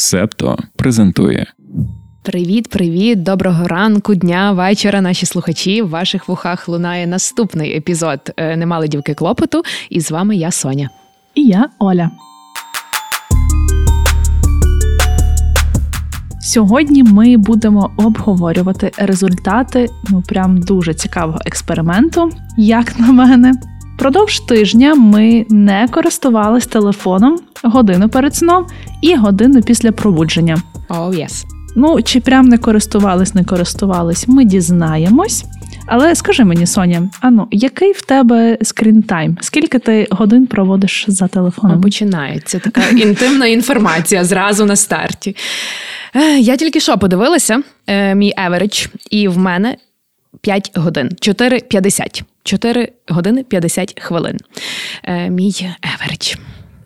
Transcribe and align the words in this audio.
Септо 0.00 0.58
презентує. 0.76 1.46
Привіт, 2.22 2.68
привіт, 2.70 3.22
доброго 3.22 3.68
ранку, 3.68 4.14
дня, 4.14 4.52
вечора, 4.52 5.00
наші 5.00 5.26
слухачі. 5.26 5.82
В 5.82 5.88
ваших 5.88 6.28
вухах 6.28 6.68
лунає 6.68 7.06
наступний 7.06 7.76
епізод 7.76 8.20
е, 8.36 8.56
Немали 8.56 8.88
дівки 8.88 9.14
клопоту. 9.14 9.62
І 9.90 10.00
з 10.00 10.10
вами 10.10 10.36
я 10.36 10.50
Соня. 10.50 10.90
І 11.34 11.42
я 11.42 11.68
Оля. 11.78 12.10
Сьогодні 16.40 17.02
ми 17.02 17.36
будемо 17.36 17.90
обговорювати 17.96 18.92
результати 18.98 19.88
ну 20.08 20.22
прям 20.22 20.58
дуже 20.60 20.94
цікавого 20.94 21.38
експерименту, 21.46 22.30
як 22.56 22.98
на 22.98 23.12
мене. 23.12 23.52
Продовж 24.00 24.40
тижня 24.40 24.94
ми 24.94 25.46
не 25.48 25.88
користувались 25.90 26.66
телефоном 26.66 27.38
годину 27.62 28.08
перед 28.08 28.36
сном 28.36 28.66
і 29.02 29.16
годину 29.16 29.62
після 29.62 29.92
пробудження. 29.92 30.62
Oh, 30.88 31.10
yes. 31.10 31.44
Ну, 31.76 32.02
чи 32.02 32.20
прям 32.20 32.48
не 32.48 32.58
користувались, 32.58 33.34
не 33.34 33.44
користувались, 33.44 34.28
ми 34.28 34.44
дізнаємось. 34.44 35.44
Але 35.86 36.14
скажи 36.14 36.44
мені, 36.44 36.66
Соня, 36.66 37.10
ану, 37.20 37.48
який 37.50 37.92
в 37.92 38.02
тебе 38.02 38.58
скрінтайм? 38.62 39.38
Скільки 39.40 39.78
ти 39.78 40.06
годин 40.10 40.46
проводиш 40.46 41.04
за 41.08 41.28
телефоном? 41.28 41.80
Починається 41.80 42.58
така 42.58 42.82
інтимна 42.96 43.46
інформація 43.46 44.24
зразу 44.24 44.64
на 44.64 44.76
старті. 44.76 45.36
Е, 46.14 46.38
я 46.38 46.56
тільки 46.56 46.80
що 46.80 46.98
подивилася 46.98 47.62
е, 47.86 48.14
мій 48.14 48.34
average, 48.48 48.88
і 49.10 49.28
в 49.28 49.38
мене 49.38 49.76
5 50.40 50.72
годин, 50.76 51.08
4,50. 51.20 52.22
4 52.42 52.92
години 53.08 53.44
50 53.44 54.00
хвилин. 54.00 54.36
Е, 55.04 55.30
мій 55.30 55.50
average. 55.82 56.38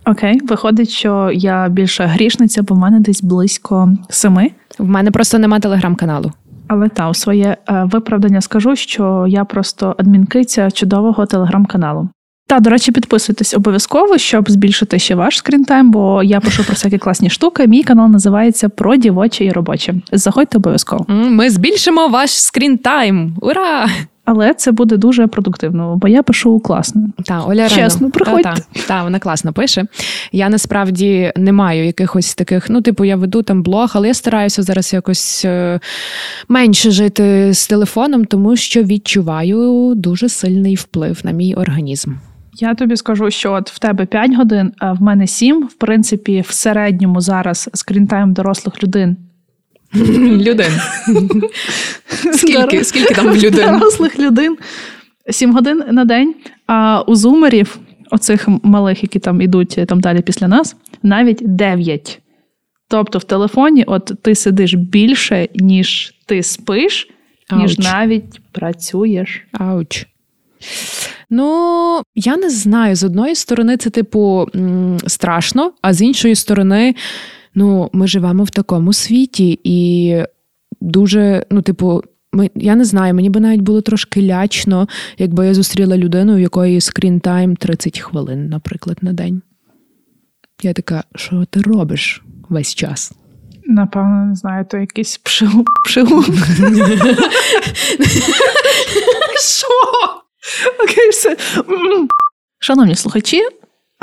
Окей, 0.07 0.41
виходить, 0.49 0.89
що 0.89 1.31
я 1.35 1.69
більша 1.69 2.07
грішниця, 2.07 2.63
бо 2.63 2.75
в 2.75 2.79
мене 2.79 3.01
десь 3.01 3.23
близько 3.23 3.97
семи. 4.11 4.51
В 4.79 4.89
мене 4.89 5.11
просто 5.11 5.39
нема 5.39 5.61
телеграм-каналу. 5.61 6.33
Але 6.69 6.89
та 6.89 7.11
у 7.11 7.15
своє 7.15 7.57
е, 7.69 7.85
виправдання 7.85 8.41
скажу, 8.41 8.77
що 8.77 9.27
я 9.29 9.45
просто 9.45 9.95
адмінкиця 9.99 10.71
чудового 10.71 11.27
телеграм-каналу. 11.27 12.09
Та, 12.47 12.61
до 12.61 12.71
речі, 12.71 12.93
підписуйтесь 12.93 13.55
обов'язково, 13.55 14.19
щоб 14.19 14.51
збільшити 14.51 14.99
ще 14.99 15.15
ваш 15.15 15.39
скрінтайм, 15.39 15.91
бо 15.91 16.23
я 16.23 16.41
пишу 16.41 16.65
про 16.65 16.73
всякі 16.73 16.99
класні 16.99 17.31
штуки. 17.31 17.67
Мій 17.67 17.83
канал 17.83 18.11
називається 18.11 18.69
Про 18.69 18.97
дівоче 18.97 19.45
і 19.45 19.53
робоче. 19.53 19.95
Заходьте 20.13 20.59
обов'язково. 20.59 21.05
Ми 21.09 21.51
збільшимо 21.51 22.09
ваш 22.09 22.43
скрінтайм. 22.43 23.37
Ура! 23.41 23.89
Але 24.25 24.55
це 24.55 24.73
буде 24.73 24.97
дуже 24.97 25.27
продуктивно, 25.27 25.97
бо 25.97 26.09
я 26.09 26.23
пишу 26.23 26.61
класно. 26.61 27.09
Та 27.25 27.41
Оля 27.41 27.69
Чесно, 27.69 28.11
приходьте. 28.11 28.43
Та, 28.43 28.55
та, 28.55 28.81
та, 28.89 29.03
вона 29.03 29.19
класно 29.19 29.53
пише. 29.53 29.85
Я 30.33 30.49
насправді 30.49 31.33
не 31.37 31.53
маю 31.53 31.85
якихось 31.85 32.35
таких. 32.35 32.71
Ну, 32.71 32.81
типу, 32.83 33.05
я 33.05 33.17
веду 33.17 33.43
там 33.43 33.63
блог, 33.63 33.93
але 33.95 34.09
я 34.09 34.15
стараюся 34.15 34.63
зараз 34.63 34.93
якось 34.93 35.45
е, 35.45 35.81
менше 36.49 36.91
жити 36.91 37.55
з 37.55 37.67
телефоном, 37.67 38.25
тому 38.25 38.57
що 38.57 38.83
відчуваю 38.83 39.93
дуже 39.95 40.29
сильний 40.29 40.75
вплив 40.75 41.21
на 41.25 41.31
мій 41.31 41.55
організм. 41.55 42.13
Я 42.57 42.75
тобі 42.75 42.97
скажу, 42.97 43.31
що 43.31 43.53
от 43.53 43.71
в 43.71 43.79
тебе 43.79 44.07
5 44.07 44.35
годин, 44.35 44.73
а 44.79 44.93
в 44.93 45.03
мене 45.03 45.27
7. 45.27 45.63
В 45.63 45.75
принципі, 45.75 46.45
в 46.49 46.53
середньому 46.53 47.21
зараз 47.21 47.71
скрінтайм 47.75 48.33
дорослих 48.33 48.83
людей 48.83 49.17
Людей. 49.95 50.71
Скільки, 52.33 52.85
скільки 52.85 53.15
там 53.15 53.35
людей? 53.35 53.51
Дорослих 53.51 54.19
людей 54.19 54.49
7 55.31 55.53
годин 55.53 55.83
на 55.91 56.05
день. 56.05 56.35
А 56.67 57.03
у 57.07 57.15
зумерів, 57.15 57.79
оцих 58.11 58.49
малих, 58.63 59.03
які 59.03 59.19
там 59.19 59.41
ідуть 59.41 59.79
там 59.89 60.01
далі 60.01 60.21
після 60.21 60.49
нас, 60.49 60.77
навіть 61.03 61.39
9. 61.43 62.21
Тобто 62.89 63.19
в 63.19 63.25
телефоні, 63.25 63.85
от 63.85 64.13
ти 64.23 64.35
сидиш 64.35 64.75
більше, 64.75 65.49
ніж 65.55 66.15
ти 66.27 66.43
спиш, 66.43 67.09
ніж 67.53 67.71
Ауч. 67.71 67.79
навіть 67.79 68.41
працюєш. 68.53 69.43
Ауч. 69.53 70.07
Ну, 71.31 72.03
я 72.15 72.37
не 72.37 72.51
знаю. 72.51 72.97
З 72.97 73.05
одної 73.05 73.35
сторони, 73.35 73.77
це, 73.77 73.91
типу, 73.91 74.47
страшно, 75.07 75.73
а 75.83 75.93
з 75.93 76.03
іншої 76.03 76.35
сторони, 76.35 76.95
ну, 77.55 77.91
ми 77.93 78.07
живемо 78.07 78.45
в 78.45 78.51
такому 78.51 78.93
світі, 78.93 79.61
і 79.65 80.17
дуже, 80.81 81.47
ну, 81.51 81.63
типу, 81.63 82.03
ми, 82.33 82.51
я 82.55 82.75
не 82.75 82.85
знаю, 82.85 83.15
мені 83.15 83.31
би 83.31 83.41
навіть 83.41 83.61
було 83.61 83.81
трошки 83.81 84.23
лячно, 84.23 84.89
якби 85.19 85.47
я 85.47 85.55
зустріла 85.55 85.97
людину, 85.97 86.35
у 86.35 86.39
якої 86.39 86.79
скрін-тайм 86.79 87.57
30 87.57 88.01
хвилин, 88.01 88.49
наприклад, 88.49 88.99
на 89.01 89.13
день. 89.13 89.43
Я 90.63 90.73
така, 90.73 91.05
що 91.15 91.45
ти 91.45 91.61
робиш 91.61 92.23
весь 92.49 92.75
час? 92.75 93.13
Напевно, 93.67 94.25
не 94.25 94.35
знаю, 94.35 94.65
то 94.71 94.77
якийсь 94.79 95.19
пшил. 95.19 95.65
пшил. 95.85 96.25
Що? 99.45 99.69
Окей, 100.85 101.09
все. 101.11 101.37
Шановні 102.59 102.95
слухачі, 102.95 103.41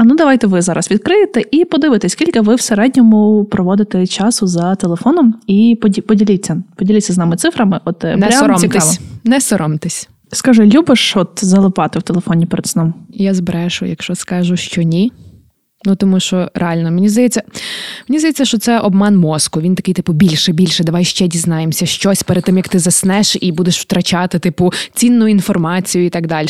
а 0.02 0.04
ну 0.04 0.16
давайте 0.16 0.48
ви 0.48 0.62
зараз 0.62 0.92
відкриєте 0.92 1.44
і 1.52 1.66
подивитесь, 1.66 2.12
скільки 2.12 2.42
ви 2.42 2.56
в 2.56 2.62
середньому 2.62 3.46
проводите 3.46 4.08
часу 4.08 4.48
за 4.48 4.76
телефоном, 4.76 5.36
і 5.48 5.80
поді- 5.82 6.02
поділіться. 6.02 6.64
Поділіться 6.76 7.14
з 7.14 7.18
нами 7.18 7.36
цифрами. 7.36 7.80
От 7.86 8.04
е, 8.04 8.18
Не 8.18 8.28
прям 8.28 8.32
цікаво. 8.32 8.60
соромтесь. 8.60 9.00
Не 9.24 9.42
соромтесь. 9.42 10.10
Скажи, 10.32 10.66
любиш 10.66 11.18
от 11.18 11.30
залипати 11.42 12.00
в 12.00 12.02
телефоні 12.02 12.46
перед 12.46 12.68
сном? 12.68 12.94
Я 13.10 13.34
збрешу, 13.34 13.86
якщо 13.86 14.16
скажу, 14.16 14.56
що 14.58 14.82
ні. 14.82 15.12
Ну 15.86 15.96
тому 15.96 16.20
що 16.20 16.52
реально 16.54 16.92
мені 16.92 17.10
здається, 17.10 17.44
мені 18.08 18.20
здається, 18.20 18.46
що 18.46 18.58
це 18.58 18.80
обман 18.80 19.18
мозку. 19.18 19.62
Він 19.62 19.76
такий, 19.76 19.94
типу, 19.94 20.14
більше, 20.14 20.52
більше, 20.52 20.84
давай 20.84 21.04
ще 21.04 21.28
дізнаємося 21.28 21.86
щось 21.86 22.24
перед 22.24 22.44
тим, 22.44 22.58
як 22.58 22.70
ти 22.70 22.80
заснеш 22.80 23.38
і 23.42 23.52
будеш 23.52 23.80
втрачати, 23.80 24.40
типу, 24.40 24.74
цінну 24.94 25.28
інформацію 25.28 26.06
і 26.06 26.10
так 26.10 26.28
далі. 26.28 26.48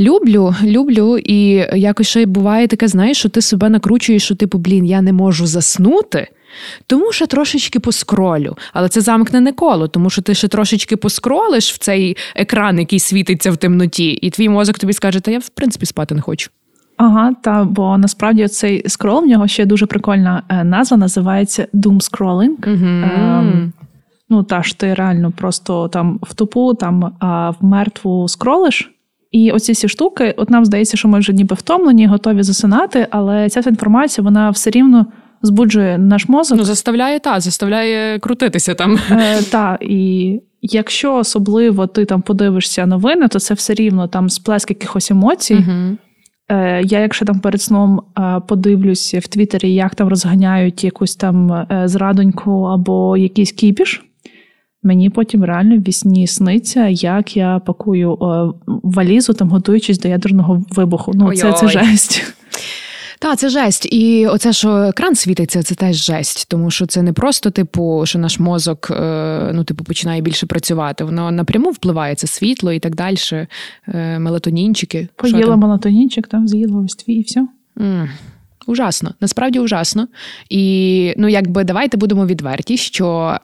Люблю, 0.00 0.54
люблю, 0.64 1.18
і 1.18 1.48
якось 1.74 2.08
ще 2.08 2.26
буває 2.26 2.66
таке, 2.66 2.88
знаєш, 2.88 3.18
що 3.18 3.28
ти 3.28 3.42
себе 3.42 3.68
накручуєш, 3.68 4.24
що 4.24 4.34
типу, 4.34 4.58
блін, 4.58 4.84
я 4.84 5.02
не 5.02 5.12
можу 5.12 5.46
заснути. 5.46 6.28
Тому 6.86 7.12
що 7.12 7.26
трошечки 7.26 7.80
поскролю, 7.80 8.56
але 8.72 8.88
це 8.88 9.00
замкнене 9.00 9.52
коло, 9.52 9.88
тому 9.88 10.10
що 10.10 10.22
ти 10.22 10.34
ще 10.34 10.48
трошечки 10.48 10.96
поскролиш 10.96 11.72
в 11.72 11.78
цей 11.78 12.16
екран, 12.36 12.78
який 12.78 12.98
світиться 12.98 13.50
в 13.50 13.56
темноті, 13.56 14.10
і 14.10 14.30
твій 14.30 14.48
мозок 14.48 14.78
тобі 14.78 14.92
скаже, 14.92 15.20
та 15.20 15.30
я 15.30 15.38
в 15.38 15.48
принципі 15.48 15.86
спати 15.86 16.14
не 16.14 16.20
хочу. 16.20 16.50
Ага, 16.98 17.34
та 17.40 17.64
бо 17.64 17.98
насправді 17.98 18.48
цей 18.48 18.88
скрол 18.88 19.22
в 19.22 19.26
нього 19.26 19.46
ще 19.46 19.66
дуже 19.66 19.86
прикольна 19.86 20.42
е, 20.48 20.64
назва, 20.64 20.96
називається 20.96 21.66
Doom 21.74 21.96
Scrolling. 21.96 22.74
Угу. 22.74 22.86
Ем, 22.86 23.72
Ну, 24.30 24.42
та 24.42 24.62
ж 24.62 24.78
ти 24.78 24.94
реально 24.94 25.32
просто 25.36 25.88
там 25.88 26.18
в 26.22 26.34
тупу, 26.34 26.74
там 26.74 27.16
а, 27.20 27.50
в 27.50 27.56
мертву 27.64 28.28
скролиш. 28.28 28.90
І 29.30 29.50
оці 29.50 29.72
всі 29.72 29.88
штуки, 29.88 30.34
от 30.36 30.50
нам 30.50 30.64
здається, 30.64 30.96
що 30.96 31.08
ми 31.08 31.18
вже 31.18 31.32
ніби 31.32 31.54
втомлені, 31.54 32.06
готові 32.06 32.42
засинати, 32.42 33.06
але 33.10 33.48
ця 33.48 33.60
інформація 33.60 34.24
вона 34.24 34.50
все 34.50 34.70
рівно 34.70 35.06
збуджує 35.42 35.98
наш 35.98 36.28
мозок. 36.28 36.58
Ну, 36.58 36.64
заставляє 36.64 37.18
та, 37.18 37.40
заставляє 37.40 38.18
крутитися 38.18 38.74
там. 38.74 38.98
Е, 39.10 39.42
та, 39.42 39.78
і 39.80 40.40
якщо 40.62 41.14
особливо 41.14 41.86
ти 41.86 42.04
там 42.04 42.22
подивишся 42.22 42.86
новини, 42.86 43.28
то 43.28 43.38
це 43.38 43.54
все 43.54 43.74
рівно 43.74 44.08
там 44.08 44.30
сплеск 44.30 44.70
якихось 44.70 45.10
емоцій. 45.10 45.54
Угу. 45.54 45.96
Е, 46.50 46.82
Я, 46.84 47.00
якщо 47.00 47.24
там 47.24 47.40
перед 47.40 47.62
сном 47.62 48.00
е, 48.18 48.40
подивлюсь 48.48 49.14
в 49.14 49.28
Твіттері, 49.28 49.74
як 49.74 49.94
там 49.94 50.08
розганяють 50.08 50.84
якусь 50.84 51.16
там 51.16 51.52
е, 51.52 51.82
зрадоньку 51.84 52.62
або 52.62 53.16
якийсь 53.16 53.52
кіпіш, 53.52 54.04
мені 54.82 55.10
потім 55.10 55.44
реально 55.44 55.76
в 55.76 55.80
вісні 55.80 56.26
сниться, 56.26 56.88
як 56.88 57.36
я 57.36 57.58
пакую 57.58 58.18
валізу, 58.66 59.32
там 59.32 59.50
готуючись 59.50 59.98
до 59.98 60.08
ядерного 60.08 60.64
вибуху. 60.70 61.12
Ну, 61.14 61.32
це, 61.32 61.52
це 61.52 61.68
жесть. 61.68 62.34
Та, 63.18 63.36
це 63.36 63.48
жесть. 63.48 63.88
І 63.92 64.26
оце, 64.26 64.52
що 64.52 64.70
екран 64.76 65.14
світиться, 65.14 65.62
це 65.62 65.74
теж 65.74 65.96
жесть. 65.96 66.46
Тому 66.48 66.70
що 66.70 66.86
це 66.86 67.02
не 67.02 67.12
просто, 67.12 67.50
типу, 67.50 68.02
що 68.06 68.18
наш 68.18 68.38
мозок 68.38 68.90
е, 68.90 69.50
ну, 69.54 69.64
типу, 69.64 69.84
починає 69.84 70.20
більше 70.20 70.46
працювати. 70.46 71.04
Воно 71.04 71.30
напряму 71.30 71.70
впливає 71.70 72.14
це 72.14 72.26
світло 72.26 72.72
і 72.72 72.78
так 72.78 72.94
далі. 72.94 73.16
Е, 73.88 74.18
Мелатонінчики. 74.18 75.08
Поїла 75.16 75.56
мелатонінчик, 75.56 76.28
там 76.28 76.48
з'їла 76.48 76.80
ось 76.80 76.94
твій 76.94 77.14
і 77.14 77.22
все. 77.22 77.46
М, 77.80 78.08
Ужасно, 78.68 79.14
насправді 79.20 79.58
ужасно. 79.58 80.08
І 80.50 81.14
ну, 81.16 81.28
якби 81.28 81.64
давайте 81.64 81.96
будемо 81.96 82.26
відверті, 82.26 82.76
що 82.76 83.36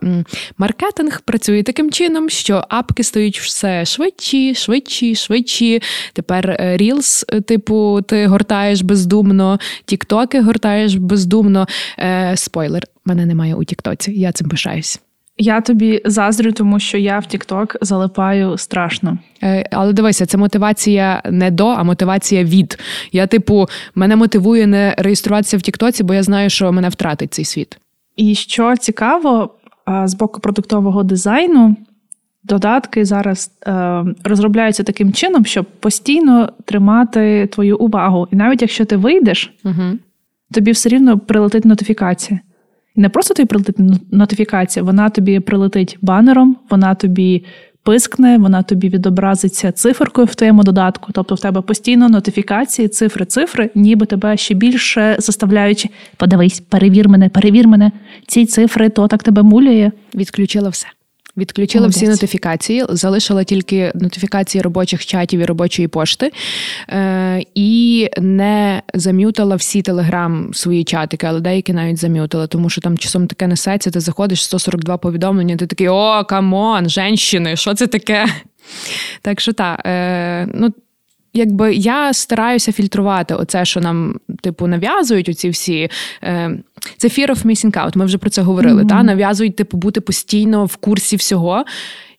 маркетинг 0.59 1.21
працює 1.21 1.63
таким 1.63 1.91
чином, 1.91 2.31
що 2.31 2.65
апки 2.69 3.05
стають 3.05 3.39
все 3.39 3.85
швидші, 3.85 4.55
швидші, 4.55 5.15
швидші. 5.15 5.83
Тепер 6.13 6.51
е, 6.51 6.77
Reels, 6.77 7.25
е, 7.29 7.41
типу, 7.41 8.01
ти 8.09 8.27
гортаєш 8.27 8.83
бездумно, 8.83 9.59
тіктоки 9.85 10.41
гортаєш 10.41 10.95
бездумно. 10.95 11.67
Е, 11.99 12.33
спойлер, 12.37 12.83
мене 13.05 13.27
немає 13.27 13.55
у 13.55 13.65
Тіктоці, 13.65 14.13
я 14.13 14.33
цим 14.33 14.49
пишаюсь. 14.49 15.01
Я 15.39 15.61
тобі 15.61 16.03
заздрю, 16.05 16.53
тому 16.53 16.79
що 16.79 16.99
я 16.99 17.19
в 17.19 17.23
TikTok 17.23 17.77
залипаю 17.81 18.59
страшно. 18.59 19.19
Е, 19.43 19.69
Але 19.73 19.93
дивися, 19.93 20.27
це 20.27 20.39
мотивація 20.39 21.23
не 21.31 21.51
до, 21.51 21.67
а 21.67 21.83
мотивація 21.83 22.45
від. 22.45 22.79
Я, 23.13 23.27
типу, 23.27 23.67
мене 23.95 24.17
мотивує 24.17 24.67
не 24.67 24.95
реєструватися 24.99 25.57
в 25.57 25.63
Тіктоці, 25.63 26.03
бо 26.03 26.15
я 26.15 26.23
знаю, 26.23 26.51
що 26.51 26.73
мене 26.73 26.89
втратить 26.89 27.35
цей 27.35 27.45
світ. 27.45 27.79
І 28.17 28.35
що 28.35 28.77
цікаво, 28.77 29.55
з 30.05 30.15
боку 30.15 30.41
продуктового 30.41 31.03
дизайну 31.03 31.77
додатки 32.45 33.05
зараз 33.05 33.51
е, 33.67 34.05
розробляються 34.25 34.83
таким 34.83 35.13
чином, 35.13 35.45
щоб 35.45 35.65
постійно 35.65 36.53
тримати 36.65 37.47
твою 37.47 37.79
увагу. 37.79 38.29
І 38.33 38.37
навіть 38.37 38.63
якщо 38.63 38.85
ти 38.85 38.97
вийдеш, 38.97 39.55
угу. 39.65 39.99
тобі 40.53 40.71
все 40.71 40.89
рівно 40.89 41.19
прилетить 41.19 41.65
нотифікація. 41.65 42.41
Не 42.97 43.09
просто 43.09 43.35
тобі 43.35 43.47
прилетить 43.47 43.77
нотифікація, 44.13 44.83
вона 44.83 45.11
тобі 45.11 45.41
прилетить 45.41 45.99
банером, 46.01 46.57
вона 46.71 46.95
тобі 46.95 47.45
пискне, 47.83 48.39
вона 48.39 48.63
тобі 48.63 48.89
відобразиться 48.89 49.73
циферкою 49.73 50.27
в 50.27 50.35
твоєму 50.35 50.63
додатку. 50.63 51.13
Тобто 51.13 51.35
в 51.35 51.41
тебе 51.41 51.61
постійно 51.61 52.09
нотифікації, 52.09 52.89
цифри, 52.89 53.25
цифри, 53.25 53.71
ніби 53.75 54.07
тебе 54.07 54.37
ще 54.37 54.55
більше 54.55 55.17
заставляючи 55.19 55.89
подивись, 56.17 56.61
перевір 56.61 57.09
мене, 57.09 57.29
перевір 57.29 57.69
мене. 57.69 57.93
Ці 58.27 58.47
цифри, 58.47 58.89
то 58.89 59.09
так 59.09 59.23
тебе 59.23 59.43
муляє. 59.43 59.93
Відключила 60.15 60.69
все. 60.69 60.87
Відключила 61.37 61.83
Молодець. 61.83 61.97
всі 61.97 62.09
нотифікації, 62.09 62.85
залишила 62.89 63.45
тільки 63.45 63.93
нотифікації 63.95 64.63
робочих 64.63 65.07
чатів 65.07 65.41
і 65.41 65.45
робочої 65.45 65.89
пошти, 65.89 66.33
е, 66.89 67.43
і 67.55 68.09
не 68.19 68.83
зам'ютила 68.95 69.57
всі 69.57 69.83
телеграм 69.83 70.55
свої 70.55 70.85
чатики, 70.85 71.27
але 71.27 71.41
деякі 71.41 71.73
навіть 71.73 71.99
зам'ютила, 71.99 72.47
тому 72.47 72.71
що 72.71 72.81
там 72.81 72.99
часом 72.99 73.27
таке 73.27 73.47
несеться, 73.47 73.91
ти 73.91 74.01
заходиш 74.01 74.45
142 74.45 74.99
повідомлення, 74.99 75.57
ти 75.57 75.67
такий 75.67 75.89
о, 75.89 76.25
come 76.25 76.61
on, 76.61 76.89
женщини, 76.89 77.57
що 77.57 77.75
це 77.75 77.87
таке? 77.87 78.27
Так 79.23 79.41
що 79.41 79.53
так, 79.53 79.81
е, 79.87 80.49
ну 80.55 80.73
якби 81.35 81.75
я 81.75 82.13
стараюся 82.13 82.73
фільтрувати 82.73 83.35
оце, 83.35 83.65
що 83.65 83.81
нам, 83.81 84.21
типу, 84.43 84.67
нав'язують 84.67 85.29
оці 85.29 85.49
всі. 85.49 85.89
Е, 86.23 86.59
Це 86.97 87.09
fear 87.09 87.31
of 87.31 87.47
missing 87.47 87.73
out, 87.73 87.97
Ми 87.97 88.05
вже 88.05 88.19
про 88.19 88.31
це 88.31 88.43
говорили. 88.43 88.83
Mm-hmm. 88.83 88.89
Та? 88.89 89.03
Нав'язують, 89.03 89.57
типу, 89.57 89.77
бути 89.77 90.01
постійно 90.01 90.65
в 90.65 90.77
курсі 90.77 91.17
всього. 91.17 91.65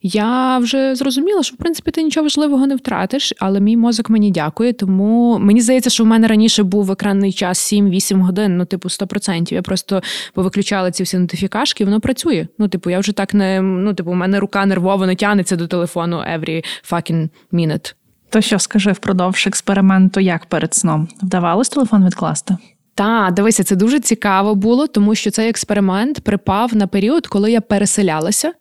Я 0.02 0.58
вже 0.58 0.94
зрозуміла, 0.94 1.42
що 1.42 1.54
в 1.54 1.58
принципі 1.58 1.90
ти 1.90 2.02
нічого 2.02 2.24
важливого 2.24 2.66
не 2.66 2.76
втратиш, 2.76 3.32
але 3.38 3.60
мій 3.60 3.76
мозок 3.76 4.10
мені 4.10 4.30
дякує. 4.30 4.72
Тому 4.72 5.38
мені 5.38 5.60
здається, 5.60 5.90
що 5.90 6.04
в 6.04 6.06
мене 6.06 6.28
раніше 6.28 6.62
був 6.62 6.90
екранний 6.90 7.32
час 7.32 7.72
7-8 7.72 8.20
годин, 8.20 8.56
ну, 8.56 8.64
типу, 8.64 8.88
100%. 8.88 9.54
Я 9.54 9.62
просто 9.62 10.02
повиключала 10.34 10.90
ці 10.90 11.02
всі 11.02 11.18
нотифікашки, 11.18 11.82
і 11.82 11.86
воно 11.86 12.00
працює. 12.00 12.46
Ну, 12.58 12.68
типу, 12.68 12.90
я 12.90 12.98
вже 12.98 13.12
так 13.12 13.34
не 13.34 13.62
ну, 13.62 13.94
типу, 13.94 14.10
у 14.10 14.14
мене 14.14 14.40
рука 14.40 14.66
нервово 14.66 15.06
не 15.06 15.14
тянеться 15.14 15.56
до 15.56 15.66
телефону 15.66 16.16
every 16.16 16.64
fucking 16.90 17.28
minute. 17.52 17.94
То 18.30 18.40
що 18.40 18.58
скажи 18.58 18.92
впродовж 18.92 19.46
експерименту, 19.46 20.20
як 20.20 20.46
перед 20.46 20.74
сном? 20.74 21.08
Вдавалось 21.22 21.68
телефон 21.68 22.06
відкласти? 22.06 22.56
Та, 22.94 23.30
дивися, 23.36 23.64
це 23.64 23.76
дуже 23.76 24.00
цікаво 24.00 24.54
було, 24.54 24.86
тому 24.86 25.14
що 25.14 25.30
цей 25.30 25.48
експеримент 25.48 26.20
припав 26.20 26.76
на 26.76 26.86
період, 26.86 27.26
коли 27.26 27.50
я 27.50 27.60
переселялася 27.60 28.52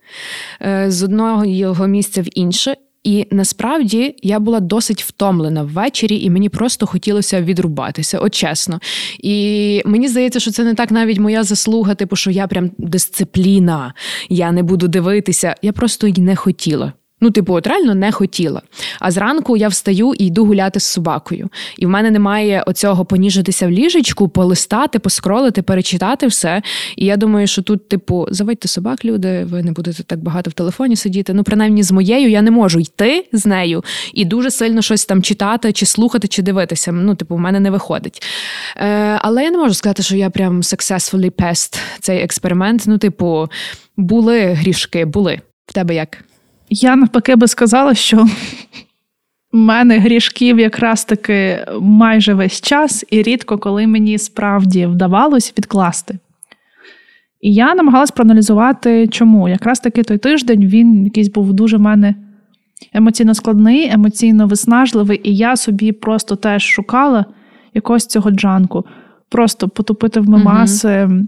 е, 0.61 0.91
з 0.91 1.03
одного 1.03 1.45
його 1.45 1.87
місця 1.87 2.21
в 2.21 2.27
інше. 2.33 2.75
І 3.03 3.27
насправді 3.31 4.15
я 4.21 4.39
була 4.39 4.59
досить 4.59 5.03
втомлена 5.03 5.63
ввечері, 5.63 6.21
і 6.21 6.29
мені 6.29 6.49
просто 6.49 6.85
хотілося 6.85 7.41
відрубатися, 7.41 8.19
от 8.19 8.33
чесно. 8.33 8.79
І 9.19 9.81
мені 9.85 10.07
здається, 10.07 10.39
що 10.39 10.51
це 10.51 10.63
не 10.63 10.73
так 10.73 10.91
навіть 10.91 11.19
моя 11.19 11.43
заслуга, 11.43 11.95
типу, 11.95 12.15
що 12.15 12.31
я 12.31 12.47
прям 12.47 12.71
дисципліна, 12.77 13.93
я 14.29 14.51
не 14.51 14.63
буду 14.63 14.87
дивитися. 14.87 15.55
Я 15.61 15.71
просто 15.71 16.07
й 16.07 16.13
не 16.17 16.35
хотіла. 16.35 16.93
Ну, 17.25 17.31
типу, 17.31 17.53
от 17.53 17.67
реально 17.67 17.95
не 17.95 18.11
хотіла. 18.11 18.61
А 18.99 19.11
зранку 19.11 19.57
я 19.57 19.67
встаю 19.67 20.13
і 20.13 20.25
йду 20.25 20.45
гуляти 20.45 20.79
з 20.79 20.83
собакою. 20.83 21.49
І 21.77 21.85
в 21.85 21.89
мене 21.89 22.11
немає 22.11 22.63
оцього 22.67 23.05
поніжитися 23.05 23.67
в 23.67 23.71
ліжечку, 23.71 24.29
полистати, 24.29 24.99
поскролити, 24.99 25.61
перечитати 25.61 26.27
все. 26.27 26.61
І 26.95 27.05
я 27.05 27.17
думаю, 27.17 27.47
що 27.47 27.61
тут, 27.61 27.89
типу, 27.89 28.27
заводьте 28.29 28.67
собак, 28.67 29.05
люди, 29.05 29.43
ви 29.43 29.63
не 29.63 29.71
будете 29.71 30.03
так 30.03 30.19
багато 30.19 30.49
в 30.49 30.53
телефоні 30.53 30.95
сидіти. 30.95 31.33
Ну, 31.33 31.43
принаймні, 31.43 31.83
з 31.83 31.91
моєю 31.91 32.29
я 32.29 32.41
не 32.41 32.51
можу 32.51 32.79
йти 32.79 33.25
з 33.33 33.45
нею 33.45 33.83
і 34.13 34.25
дуже 34.25 34.51
сильно 34.51 34.81
щось 34.81 35.05
там 35.05 35.23
читати, 35.23 35.73
чи 35.73 35.85
слухати, 35.85 36.27
чи 36.27 36.41
дивитися. 36.41 36.91
Ну, 36.91 37.15
типу, 37.15 37.35
в 37.35 37.39
мене 37.39 37.59
не 37.59 37.71
виходить. 37.71 38.23
Е, 38.77 39.19
Але 39.21 39.43
я 39.43 39.51
не 39.51 39.57
можу 39.57 39.73
сказати, 39.73 40.03
що 40.03 40.15
я 40.15 40.29
прям 40.29 40.61
successfully 40.61 41.31
passed 41.31 41.79
цей 41.99 42.23
експеримент. 42.23 42.83
Ну, 42.87 42.97
типу, 42.97 43.47
були 43.97 44.43
грішки, 44.45 45.05
були. 45.05 45.41
В 45.67 45.73
тебе 45.73 45.95
як? 45.95 46.17
Я 46.69 46.95
навпаки 46.95 47.35
би 47.35 47.47
сказала, 47.47 47.93
що 47.93 48.25
в 49.51 49.57
мене 49.57 49.99
грішків 49.99 50.59
якраз 50.59 51.05
таки 51.05 51.65
майже 51.81 52.33
весь 52.33 52.61
час, 52.61 53.05
і 53.09 53.21
рідко 53.21 53.57
коли 53.57 53.87
мені 53.87 54.17
справді 54.17 54.85
вдавалось 54.85 55.53
відкласти. 55.57 56.19
І 57.41 57.53
я 57.53 57.75
намагалась 57.75 58.11
проаналізувати, 58.11 59.07
чому. 59.07 59.49
Якраз 59.49 59.79
таки 59.79 60.03
той 60.03 60.17
тиждень 60.17 60.65
він 60.65 61.03
якийсь 61.03 61.29
був 61.29 61.53
дуже 61.53 61.77
в 61.77 61.81
мене 61.81 62.15
емоційно 62.93 63.33
складний, 63.33 63.89
емоційно 63.91 64.47
виснажливий, 64.47 65.21
і 65.23 65.35
я 65.35 65.55
собі 65.55 65.91
просто 65.91 66.35
теж 66.35 66.63
шукала 66.63 67.25
якогось 67.73 68.05
цього 68.05 68.31
джанку. 68.31 68.85
Просто 69.29 69.69
потупити 69.69 70.19
в 70.19 70.29
мемаси, 70.29 70.87
uh 70.87 71.25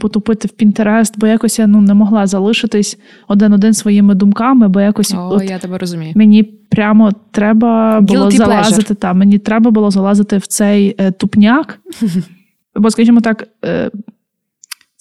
потупити 0.00 0.48
в 0.48 0.50
Пінтерест, 0.50 1.18
бо 1.18 1.26
якось 1.26 1.58
я 1.58 1.66
ну 1.66 1.80
не 1.80 1.94
могла 1.94 2.26
залишитись 2.26 2.98
один-один 3.28 3.74
своїми 3.74 4.14
думками, 4.14 4.68
бо 4.68 4.80
якось 4.80 5.14
О, 5.14 5.28
от 5.32 5.50
я 5.50 5.58
тебе 5.58 5.78
розумію. 5.78 6.12
Мені 6.16 6.42
прямо 6.42 7.12
треба 7.30 8.00
було 8.00 8.26
Guilty 8.26 8.36
залазити. 8.36 8.94
Та 8.94 9.12
мені 9.12 9.38
треба 9.38 9.70
було 9.70 9.90
залазити 9.90 10.38
в 10.38 10.46
цей 10.46 10.94
е, 10.98 11.10
тупняк. 11.10 11.80
Бо, 12.76 12.90
скажімо 12.90 13.20
так, 13.20 13.48
е, 13.64 13.90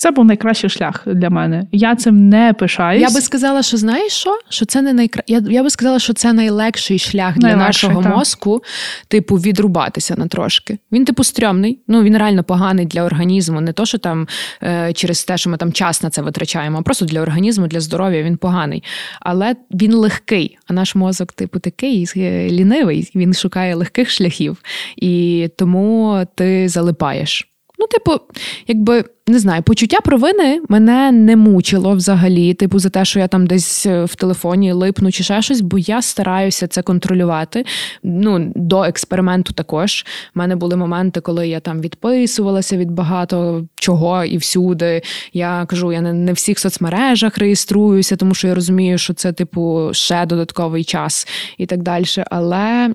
це 0.03 0.11
був 0.11 0.25
найкращий 0.25 0.69
шлях 0.69 1.03
для 1.05 1.29
мене. 1.29 1.67
Я 1.71 1.95
цим 1.95 2.29
не 2.29 2.53
пишаюсь. 2.53 3.01
Я 3.01 3.09
би 3.09 3.21
сказала, 3.21 3.63
що 3.63 3.77
знаєш 3.77 4.13
що? 4.13 4.39
Що 4.50 4.65
це 4.65 4.81
не 4.81 4.94
найкра... 4.94 5.23
Я, 5.27 5.41
я 5.50 5.63
би 5.63 5.69
сказала, 5.69 6.00
що 6.00 6.13
це 6.13 6.33
найлегший 6.33 7.00
шлях 7.00 7.38
для 7.38 7.47
Найлегший, 7.47 7.89
нашого 7.89 8.03
так. 8.03 8.15
мозку, 8.17 8.63
типу, 9.07 9.35
відрубатися 9.35 10.15
на 10.17 10.27
трошки. 10.27 10.77
Він, 10.91 11.05
типу, 11.05 11.23
стрьомний. 11.23 11.79
Ну 11.88 12.03
він 12.03 12.17
реально 12.17 12.44
поганий 12.44 12.85
для 12.85 13.03
організму. 13.03 13.61
Не 13.61 13.73
то, 13.73 13.85
що 13.85 13.97
там 13.97 14.27
е, 14.63 14.94
через 14.94 15.23
те, 15.23 15.38
що 15.38 15.50
ми 15.50 15.57
там 15.57 15.73
час 15.73 16.03
на 16.03 16.09
це 16.09 16.21
витрачаємо, 16.21 16.77
а 16.77 16.81
просто 16.81 17.05
для 17.05 17.21
організму, 17.21 17.67
для 17.67 17.79
здоров'я 17.79 18.23
він 18.23 18.38
поганий. 18.38 18.83
Але 19.19 19.55
він 19.71 19.94
легкий. 19.94 20.57
А 20.67 20.73
наш 20.73 20.95
мозок, 20.95 21.31
типу, 21.31 21.59
такий 21.59 22.07
е, 22.17 22.50
лінивий. 22.50 23.11
Він 23.15 23.33
шукає 23.33 23.75
легких 23.75 24.09
шляхів, 24.09 24.57
і 24.95 25.50
тому 25.57 26.23
ти 26.35 26.69
залипаєш. 26.69 27.52
Ну, 27.83 27.88
типу, 27.88 28.19
якби 28.68 29.03
не 29.27 29.39
знаю, 29.39 29.63
почуття 29.63 30.01
провини 30.01 30.62
мене 30.69 31.12
не 31.12 31.35
мучило 31.35 31.95
взагалі, 31.95 32.53
типу, 32.53 32.79
за 32.79 32.89
те, 32.89 33.05
що 33.05 33.19
я 33.19 33.27
там 33.27 33.48
десь 33.48 33.86
е, 33.86 34.03
в 34.03 34.15
телефоні 34.15 34.72
липну 34.72 35.12
чи 35.12 35.24
ще 35.24 35.41
щось, 35.41 35.62
бо 35.62 35.77
я 35.77 36.01
стараюся 36.01 36.67
це 36.67 36.81
контролювати. 36.81 37.65
Ну, 38.03 38.51
до 38.55 38.84
експерименту 38.84 39.53
також. 39.53 40.05
У 40.36 40.39
мене 40.39 40.55
були 40.55 40.75
моменти, 40.75 41.22
коли 41.22 41.48
я 41.48 41.60
там 41.60 41.81
відписувалася 41.81 42.77
від 42.77 42.91
багато 42.91 43.65
чого 43.75 44.24
і 44.24 44.38
всюди. 44.38 45.01
Я 45.34 45.65
кажу, 45.65 45.91
я 45.91 46.01
не, 46.01 46.31
в 46.31 46.36
всіх 46.36 46.60
соцмережах 46.60 47.38
реєструюся, 47.38 48.15
тому 48.15 48.34
що 48.34 48.48
я 48.48 48.55
розумію, 48.55 48.98
що 48.98 49.13
це, 49.13 49.34
типу, 49.34 49.89
ще 49.93 50.25
додатковий 50.25 50.84
час 50.84 51.27
і 51.57 51.65
так 51.65 51.84
далі. 51.84 52.05
Але, 52.31 52.93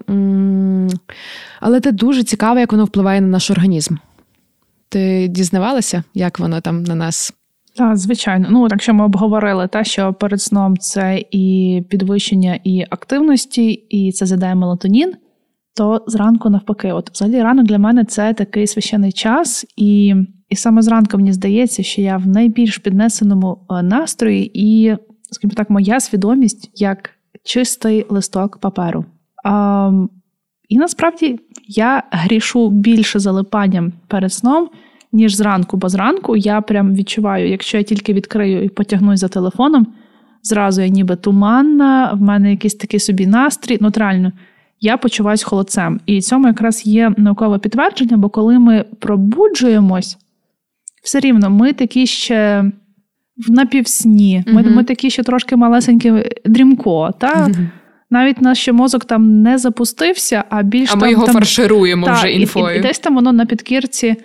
але 1.60 1.80
це 1.80 1.92
дуже 1.92 2.24
цікаво, 2.24 2.58
як 2.58 2.72
воно 2.72 2.84
впливає 2.84 3.20
на 3.20 3.26
наш 3.26 3.50
організм. 3.50 3.94
Ти 4.88 5.28
дізнавалася, 5.28 6.02
як 6.14 6.38
воно 6.38 6.60
там 6.60 6.82
на 6.82 6.94
нас? 6.94 7.34
Так, 7.76 7.96
звичайно. 7.96 8.48
Ну, 8.50 8.68
якщо 8.70 8.94
ми 8.94 9.04
обговорили 9.04 9.68
те, 9.68 9.84
що 9.84 10.12
перед 10.12 10.42
сном 10.42 10.76
це 10.76 11.24
і 11.30 11.82
підвищення 11.88 12.60
і 12.64 12.84
активності, 12.90 13.70
і 13.70 14.12
це 14.12 14.26
задає 14.26 14.54
мелатонін, 14.54 15.12
то 15.76 16.04
зранку 16.06 16.50
навпаки, 16.50 16.92
от 16.92 17.10
взагалі 17.10 17.42
ранок 17.42 17.66
для 17.66 17.78
мене 17.78 18.04
це 18.04 18.34
такий 18.34 18.66
священний 18.66 19.12
час, 19.12 19.66
і 19.76 20.14
і 20.48 20.56
саме 20.56 20.82
зранку 20.82 21.16
мені 21.16 21.32
здається, 21.32 21.82
що 21.82 22.02
я 22.02 22.16
в 22.16 22.26
найбільш 22.26 22.78
піднесеному 22.78 23.58
е, 23.70 23.82
настрої, 23.82 24.50
і, 24.54 24.96
скажімо 25.30 25.52
так, 25.56 25.70
моя 25.70 26.00
свідомість 26.00 26.70
як 26.74 27.10
чистий 27.44 28.06
листок 28.08 28.58
паперу. 28.58 29.04
А, 29.44 29.92
І 30.68 30.78
насправді 30.78 31.40
я 31.68 32.02
грішу 32.10 32.70
більше 32.70 33.18
залипанням 33.18 33.92
перед 34.06 34.32
сном, 34.32 34.68
ніж 35.12 35.34
зранку, 35.34 35.76
бо 35.76 35.88
зранку 35.88 36.36
я 36.36 36.60
прям 36.60 36.94
відчуваю, 36.94 37.48
якщо 37.48 37.78
я 37.78 37.82
тільки 37.82 38.12
відкрию 38.12 38.64
і 38.64 38.68
потягнусь 38.68 39.20
за 39.20 39.28
телефоном, 39.28 39.86
зразу 40.42 40.82
я 40.82 40.88
ніби 40.88 41.16
туманна, 41.16 42.12
в 42.12 42.20
мене 42.20 42.50
якийсь 42.50 42.74
такий 42.74 43.00
собі 43.00 43.26
настрій. 43.26 43.78
Ну, 43.80 43.90
реально, 43.94 44.32
я 44.80 44.96
почуваюсь 44.96 45.42
холодцем. 45.42 46.00
І 46.06 46.20
цьому 46.20 46.46
якраз 46.46 46.86
є 46.86 47.12
наукове 47.16 47.58
підтвердження, 47.58 48.16
бо 48.16 48.28
коли 48.28 48.58
ми 48.58 48.84
пробуджуємось, 48.98 50.18
все 51.02 51.20
рівно 51.20 51.50
ми 51.50 51.72
такі 51.72 52.06
ще. 52.06 52.64
В 53.48 53.50
напівсні, 53.50 54.44
ми 54.46 54.62
uh-huh. 54.62 54.74
ми 54.74 54.84
такі 54.84 55.10
ще 55.10 55.22
трошки 55.22 55.56
малесенькі 55.56 56.12
дрімко. 56.44 57.14
Та? 57.18 57.34
Uh-huh 57.34 57.66
навіть 58.10 58.40
наш 58.40 58.58
ще 58.58 58.72
мозок 58.72 59.04
там 59.04 59.42
не 59.42 59.58
запустився, 59.58 60.44
а 60.50 60.62
більш 60.62 60.88
а 60.88 60.92
там, 60.92 61.00
ми 61.00 61.10
його 61.10 61.26
там, 61.26 61.34
фаршируємо 61.34 62.06
та, 62.06 62.12
вже 62.12 62.32
інфою. 62.32 62.74
І, 62.74 62.76
і, 62.76 62.78
і 62.78 62.82
десь 62.82 62.98
там 62.98 63.14
воно 63.14 63.32
на 63.32 63.46
підкірці 63.46 64.16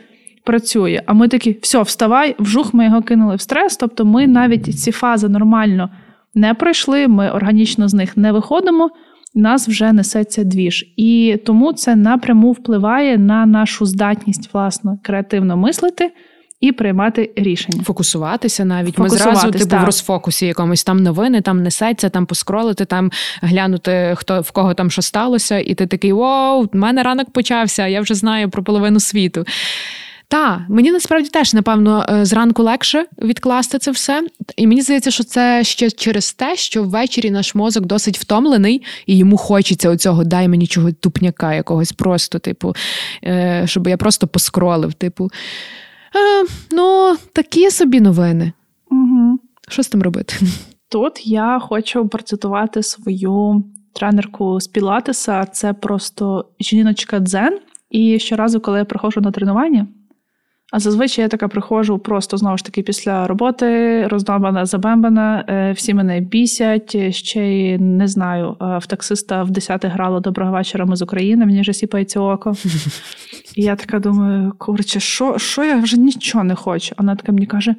працює. 0.44 1.02
А 1.06 1.14
ми 1.14 1.28
такі, 1.28 1.58
все, 1.62 1.82
вставай, 1.82 2.36
вжух, 2.40 2.74
ми 2.74 2.86
його 2.86 3.02
кинули 3.02 3.36
в 3.36 3.42
стрес. 3.42 3.78
Тобто 3.78 4.06
ми 4.06 4.28
навіть 4.28 4.80
ці 4.80 4.92
фази 4.92 5.30
нормально 5.30 5.90
не 6.36 6.54
пройшли, 6.54 7.08
ми 7.08 7.32
органічно 7.32 7.88
з 7.88 7.94
них 7.94 8.18
не 8.18 8.32
виходимо. 8.32 8.90
Нас 9.36 9.68
вже 9.68 9.94
несеться 9.94 10.44
двіж. 10.44 10.94
І 10.98 11.38
тому 11.46 11.74
це 11.74 11.96
напряму 11.96 12.52
впливає 12.52 13.18
на 13.18 13.46
нашу 13.46 13.86
здатність 13.86 14.54
власно 14.54 15.00
креативно 15.04 15.58
мислити 15.58 16.12
і 16.64 16.72
приймати 16.72 17.32
рішення. 17.36 17.84
Фокусуватися 17.84 18.66
навіть. 18.66 18.98
Ми 18.98 19.10
зразу 19.10 19.52
типу 19.52 19.66
так. 19.66 19.82
в 19.82 19.86
розфокусі 19.86 20.46
якомусь 20.46 20.84
там 20.84 21.04
новини, 21.04 21.42
там 21.42 21.64
несеться, 21.64 22.10
там 22.10 22.26
поскролити, 22.26 22.86
там 22.86 23.12
глянути, 23.42 24.14
хто 24.18 24.42
в 24.42 24.52
кого 24.52 24.74
там 24.74 24.92
що 24.92 25.02
сталося, 25.02 25.60
і 25.60 25.74
ти 25.74 25.88
такий 25.88 26.14
вау, 26.14 26.62
в 26.74 26.76
мене 26.76 27.04
ранок 27.04 27.32
почався, 27.32 27.88
я 27.88 28.02
вже 28.02 28.14
знаю 28.16 28.50
про 28.50 28.64
половину 28.64 29.00
світу. 29.00 29.46
Та, 30.28 30.66
мені 30.70 30.92
насправді 30.92 31.30
теж, 31.30 31.54
напевно, 31.54 32.06
е, 32.10 32.26
зранку 32.26 32.64
легше 32.64 33.06
відкласти 33.22 33.80
це 33.80 33.92
все. 33.92 34.28
І 34.56 34.68
мені 34.68 34.82
здається, 34.82 35.12
що 35.12 35.24
це 35.24 35.64
ще 35.64 35.92
через 35.92 36.34
те, 36.34 36.56
що 36.56 36.84
ввечері 36.84 37.32
наш 37.32 37.56
мозок 37.56 37.86
досить 37.86 38.20
втомлений, 38.20 38.84
і 39.06 39.18
йому 39.18 39.38
хочеться 39.38 39.90
оцього 39.90 40.24
дай 40.24 40.48
мені 40.48 40.68
чого 40.68 40.92
тупняка, 40.92 41.54
якогось 41.54 41.92
просто, 41.92 42.40
типу, 42.40 42.76
е, 43.24 43.64
щоб 43.66 43.88
я 43.88 43.98
просто 43.98 44.28
поскролив. 44.28 44.94
Типу, 44.94 45.30
е, 46.16 46.46
ну, 46.72 47.16
такі 47.34 47.72
собі 47.72 48.02
новини. 48.02 48.54
Угу. 48.92 49.40
Що 49.68 49.84
з 49.84 49.88
тим 49.88 50.04
робити? 50.04 50.36
Тут 50.90 51.28
я 51.28 51.60
хочу 51.60 52.08
процитувати 52.08 52.84
свою 52.84 53.64
тренерку 53.94 54.60
з 54.60 54.68
Пілатеса. 54.68 55.46
Це 55.46 55.74
просто 55.74 56.46
жіночка 56.60 57.20
Дзен. 57.20 57.60
І 57.90 58.20
щоразу, 58.20 58.60
коли 58.60 58.78
я 58.78 58.86
приходжу 58.86 59.22
на 59.22 59.32
тренування. 59.32 59.88
А 60.74 60.80
зазвичай 60.80 61.24
я 61.24 61.30
така 61.30 61.48
приходжу 61.48 62.00
просто 62.04 62.38
знову 62.38 62.58
ж 62.58 62.66
таки 62.66 62.82
після 62.82 63.28
роботи, 63.28 64.08
роздобана, 64.08 64.66
забембана, 64.66 65.46
е, 65.50 65.72
всі 65.72 65.94
мене 65.94 66.20
бісять. 66.20 67.16
Ще 67.16 67.46
й 67.48 67.78
не 67.78 68.08
знаю, 68.08 68.58
е, 68.62 68.78
в 68.78 68.86
таксиста 68.86 69.44
в 69.44 69.52
10 69.52 69.86
грало 69.86 70.20
доброго 70.20 70.52
вечора 70.52 70.86
ми 70.86 70.96
з 70.96 71.02
України, 71.02 71.46
мені 71.46 71.62
вже 71.62 71.74
сіпається 71.74 72.20
око. 72.20 72.54
І 73.56 73.64
я 73.64 73.76
така 73.76 74.00
думаю, 74.00 74.54
курче, 74.58 75.00
що 75.00 75.38
що 75.38 75.64
я 75.64 75.76
вже 75.76 76.00
нічого 76.00 76.44
не 76.44 76.56
хочу. 76.56 76.96
Вона 76.98 77.16
така 77.16 77.32
мені 77.32 77.46
каже: 77.46 77.76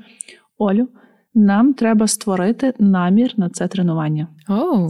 Олю, 0.58 0.88
нам 1.34 1.74
треба 1.74 2.06
створити 2.06 2.74
намір 2.78 3.32
на 3.36 3.50
це 3.50 3.68
тренування. 3.68 4.28
Oh. 4.48 4.88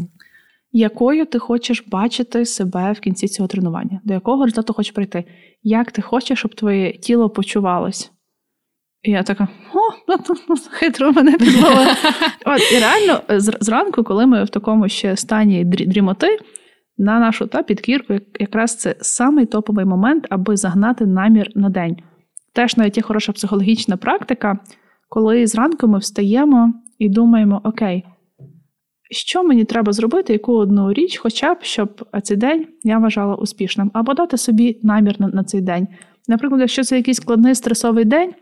Якою 0.77 1.27
ти 1.27 1.39
хочеш 1.39 1.85
бачити 1.87 2.47
себе 2.47 2.93
в 2.93 3.01
кінці 3.01 3.29
цього 3.29 3.47
тренування? 3.47 4.01
До 4.05 4.15
якого 4.15 4.45
результату 4.45 4.73
хочеш 4.73 4.93
прийти? 4.93 5.25
як 5.65 5.93
ти 5.93 6.03
хочеш, 6.03 6.39
щоб 6.39 6.55
твоє 6.55 6.93
тіло 6.93 7.31
почувалось. 7.31 8.13
І 9.03 9.11
я 9.11 9.23
така, 9.23 9.49
о, 9.75 9.79
ну, 10.09 10.17
ну, 10.29 10.37
ну, 10.49 10.57
хитро 10.71 11.13
мене 11.13 11.33
підловили. 11.39 11.87
От, 12.47 12.73
І 12.73 12.79
реально, 12.79 13.21
зранку, 13.39 14.05
коли 14.05 14.27
ми 14.27 14.45
в 14.45 14.49
такому 14.49 14.89
ще 14.89 15.17
стані 15.17 15.65
дрімоти, 15.65 16.39
на 16.99 17.19
нашу 17.19 17.47
та 17.47 17.63
підкірку, 17.63 18.15
якраз 18.41 18.77
це 18.77 18.95
самий 19.01 19.47
топовий 19.47 19.85
момент, 19.85 20.27
аби 20.31 20.57
загнати 20.57 21.07
намір 21.07 21.51
на 21.55 21.69
день. 21.69 21.97
Теж 22.53 22.77
навіть 22.77 22.97
є 22.97 23.03
хороша 23.03 23.33
психологічна 23.33 23.97
практика, 23.97 24.59
коли 25.09 25.47
зранку 25.47 25.89
ми 25.89 25.99
встаємо 25.99 26.73
і 26.99 27.09
думаємо, 27.09 27.61
окей, 27.65 28.05
що 29.15 29.45
мені 29.45 29.65
треба 29.65 29.93
зробити, 29.93 30.33
яку 30.33 30.53
одну 30.53 30.93
річ, 30.93 31.19
хоча 31.19 31.55
б 31.55 31.59
щоб 31.63 32.09
цей 32.23 32.37
день 32.37 32.67
я 32.83 32.99
вважала 32.99 33.35
успішним, 33.35 33.91
або 33.95 34.15
дати 34.15 34.37
собі 34.37 34.81
намір 34.83 35.17
на, 35.19 35.45
цей 35.45 35.61
день. 35.61 35.89
Наприклад, 36.29 36.61
якщо 36.61 36.85
це 36.85 36.97
якийсь 36.97 37.17
складний 37.17 37.55
стресовий 37.55 38.05
день, 38.05 38.35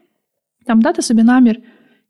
там 0.66 0.80
дати 0.80 1.02
собі 1.02 1.22
намір 1.22 1.56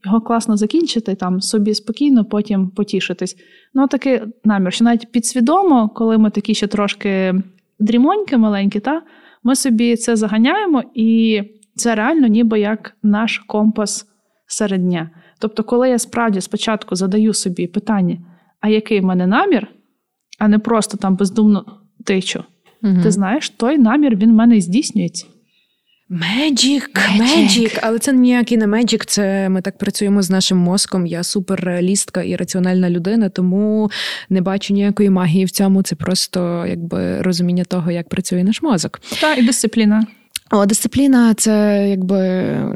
його 0.05 0.21
класно 0.21 0.57
закінчити, 0.57 1.15
там 1.15 1.41
собі 1.41 1.75
спокійно, 1.75 2.25
потім 2.25 2.69
потішитись. 2.71 3.37
Ну, 3.75 3.87
такий 3.87 4.21
намір, 4.45 4.73
що 4.73 4.85
навіть 4.85 5.13
підсвідомо, 5.13 5.89
коли 5.89 6.19
ми 6.19 6.31
такі 6.31 6.55
ще 6.55 6.67
трошки 6.67 7.35
дрімоньки 7.79 8.37
маленькі, 8.37 8.81
та, 8.81 9.03
ми 9.43 9.57
собі 9.57 9.97
це 9.97 10.17
заганяємо, 10.17 10.83
і 10.95 11.43
це 11.75 11.95
реально 11.95 12.27
ніби 12.27 12.61
як 12.61 12.97
наш 13.03 13.39
компас 13.39 14.07
серед 14.47 14.83
дня. 14.83 15.11
Тобто, 15.39 15.65
коли 15.65 15.89
я 15.89 15.99
справді 15.99 16.41
спочатку 16.41 16.97
задаю 16.97 17.35
собі 17.35 17.67
питання 17.67 18.19
а 18.63 18.69
який 18.69 19.01
в 19.01 19.05
мене 19.05 19.27
намір, 19.27 19.69
а 20.39 20.49
не 20.49 20.59
просто 20.59 20.97
там 20.97 21.17
бездумно 21.17 21.65
тичу. 22.05 22.45
Угу. 22.83 23.03
Ти 23.03 23.11
знаєш, 23.11 23.51
той 23.51 23.79
намір 23.79 24.17
він 24.17 24.31
в 24.31 24.35
мене 24.35 24.61
здійснюється. 24.61 25.27
Magic, 26.09 26.91
magic, 27.19 27.79
але 27.83 27.99
це 27.99 28.13
ніякий 28.13 28.59
не 28.59 28.67
magic. 28.67 29.05
Це 29.05 29.49
ми 29.49 29.63
так 29.63 29.79
працюємо 29.79 30.23
з 30.23 30.31
нашим 30.31 30.59
мозком. 30.59 31.07
Я 31.07 31.23
суперреалістка 31.23 32.23
і 32.23 32.37
раціональна 32.37 32.91
людина, 32.91 33.29
тому 33.29 33.91
не 34.31 34.41
бачу 34.41 34.75
ніякої 34.75 35.11
магії 35.11 35.45
в 35.45 35.51
цьому. 35.51 35.83
Це 35.83 35.95
просто 35.97 36.67
якби 36.69 37.23
розуміння 37.23 37.65
того, 37.65 37.91
як 37.91 38.09
працює 38.09 38.45
наш 38.45 38.63
мозок. 38.63 39.01
Та 39.21 39.35
і 39.35 39.43
дисципліна. 39.43 40.07
О, 40.55 40.67
дисципліна 40.67 41.35
це 41.35 41.87
якби 41.89 42.19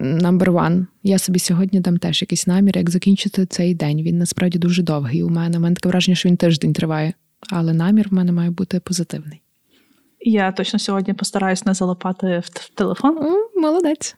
number 0.03 0.45
one. 0.45 0.87
Я 1.03 1.19
собі 1.19 1.39
сьогодні 1.39 1.81
дам 1.81 1.97
теж 1.97 2.23
якийсь 2.23 2.47
намір, 2.47 2.77
як 2.77 2.91
закінчити 2.91 3.47
цей 3.47 3.75
день. 3.75 4.03
Він 4.03 4.19
насправді 4.19 4.59
дуже 4.59 4.83
довгий. 4.83 5.23
У 5.23 5.29
мене 5.29 5.59
У 5.59 5.61
мене 5.61 5.75
таке 5.75 5.89
враження, 5.89 6.15
що 6.15 6.29
він 6.29 6.37
тиждень 6.37 6.73
триває, 6.73 7.13
але 7.53 7.73
намір 7.73 8.09
в 8.11 8.15
мене 8.15 8.33
має 8.33 8.51
бути 8.51 8.81
позитивний. 8.81 9.43
Я 10.21 10.53
точно 10.53 10.79
сьогодні 10.79 11.15
постараюсь 11.15 11.67
не 11.67 11.75
залипати 11.75 12.43
в 12.45 12.69
телефон. 12.75 13.19
О, 13.19 13.61
молодець. 13.61 14.17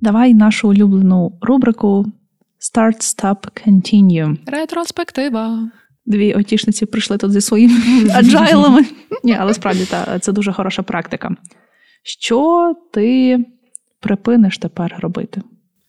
Давай 0.00 0.34
нашу 0.34 0.68
улюблену 0.68 1.38
рубрику 1.40 2.06
Start, 2.60 3.00
Stop, 3.00 3.66
Continue. 3.66 4.36
Ретроспектива 4.46 5.70
дві 6.06 6.34
отішниці 6.34 6.86
прийшли 6.86 7.18
тут 7.18 7.32
зі 7.32 7.40
своїми 7.40 8.10
аджайлами. 8.14 8.84
Ні, 9.24 9.36
але 9.40 9.54
справді 9.54 9.84
та, 9.84 10.18
це 10.18 10.32
дуже 10.32 10.52
хороша 10.52 10.82
практика. 10.82 11.30
Що 12.02 12.74
ти 12.92 13.38
припиниш 14.00 14.58
тепер 14.58 14.96
робити? 15.00 15.42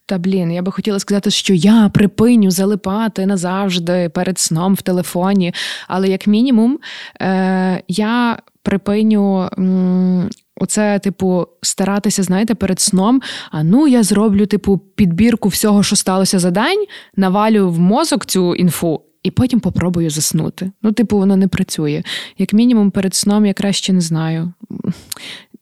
Та 0.05 0.17
блін, 0.17 0.51
я 0.51 0.61
би 0.61 0.71
хотіла 0.71 0.99
сказати, 0.99 1.29
що 1.29 1.53
я 1.53 1.91
припиню 1.93 2.51
залипати 2.51 3.25
назавжди 3.25 4.09
перед 4.09 4.39
сном 4.39 4.73
в 4.73 4.81
телефоні. 4.81 5.53
Але 5.87 6.07
як 6.09 6.27
мінімум, 6.27 6.79
е, 7.21 7.83
я 7.87 8.39
припиню. 8.63 9.49
М- 9.57 10.29
Оце, 10.55 10.99
типу, 10.99 11.47
старатися, 11.61 12.23
знаєте, 12.23 12.55
перед 12.55 12.79
сном. 12.79 13.21
А 13.51 13.63
ну 13.63 13.87
я 13.87 14.03
зроблю, 14.03 14.45
типу, 14.45 14.77
підбірку 14.77 15.49
всього, 15.49 15.83
що 15.83 15.95
сталося 15.95 16.39
за 16.39 16.51
день, 16.51 16.85
навалю 17.15 17.69
в 17.71 17.79
мозок 17.79 18.25
цю 18.25 18.55
інфу 18.55 19.01
і 19.23 19.31
потім 19.31 19.59
попробую 19.59 20.09
заснути. 20.09 20.71
Ну, 20.81 20.91
типу, 20.91 21.17
воно 21.17 21.37
не 21.37 21.47
працює. 21.47 22.03
Як 22.37 22.53
мінімум, 22.53 22.91
перед 22.91 23.15
сном 23.15 23.45
я 23.45 23.53
краще 23.53 23.93
не 23.93 24.01
знаю. 24.01 24.53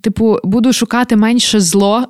Типу, 0.02 0.38
буду 0.44 0.74
шукати 0.74 1.16
менше 1.16 1.60
зло 1.60 2.06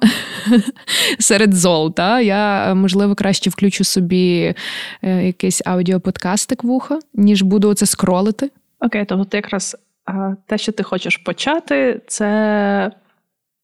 серед 1.20 1.54
зол. 1.54 1.94
Та? 1.94 2.22
Я, 2.22 2.74
можливо, 2.76 3.16
краще 3.16 3.50
включу 3.50 3.84
собі 3.84 4.56
е, 5.02 5.26
якийсь 5.26 5.62
аудіоподкастик 5.66 6.64
в 6.64 6.70
ухо, 6.70 7.00
ніж 7.14 7.42
буду 7.42 7.74
це 7.74 7.86
скролити. 7.86 8.52
Окей, 8.80 9.06
тобто 9.06 9.26
ти 9.26 9.38
якраз 9.38 9.78
те, 10.48 10.58
що 10.58 10.72
ти 10.72 10.84
хочеш 10.84 11.18
почати, 11.18 12.02
це 12.08 12.92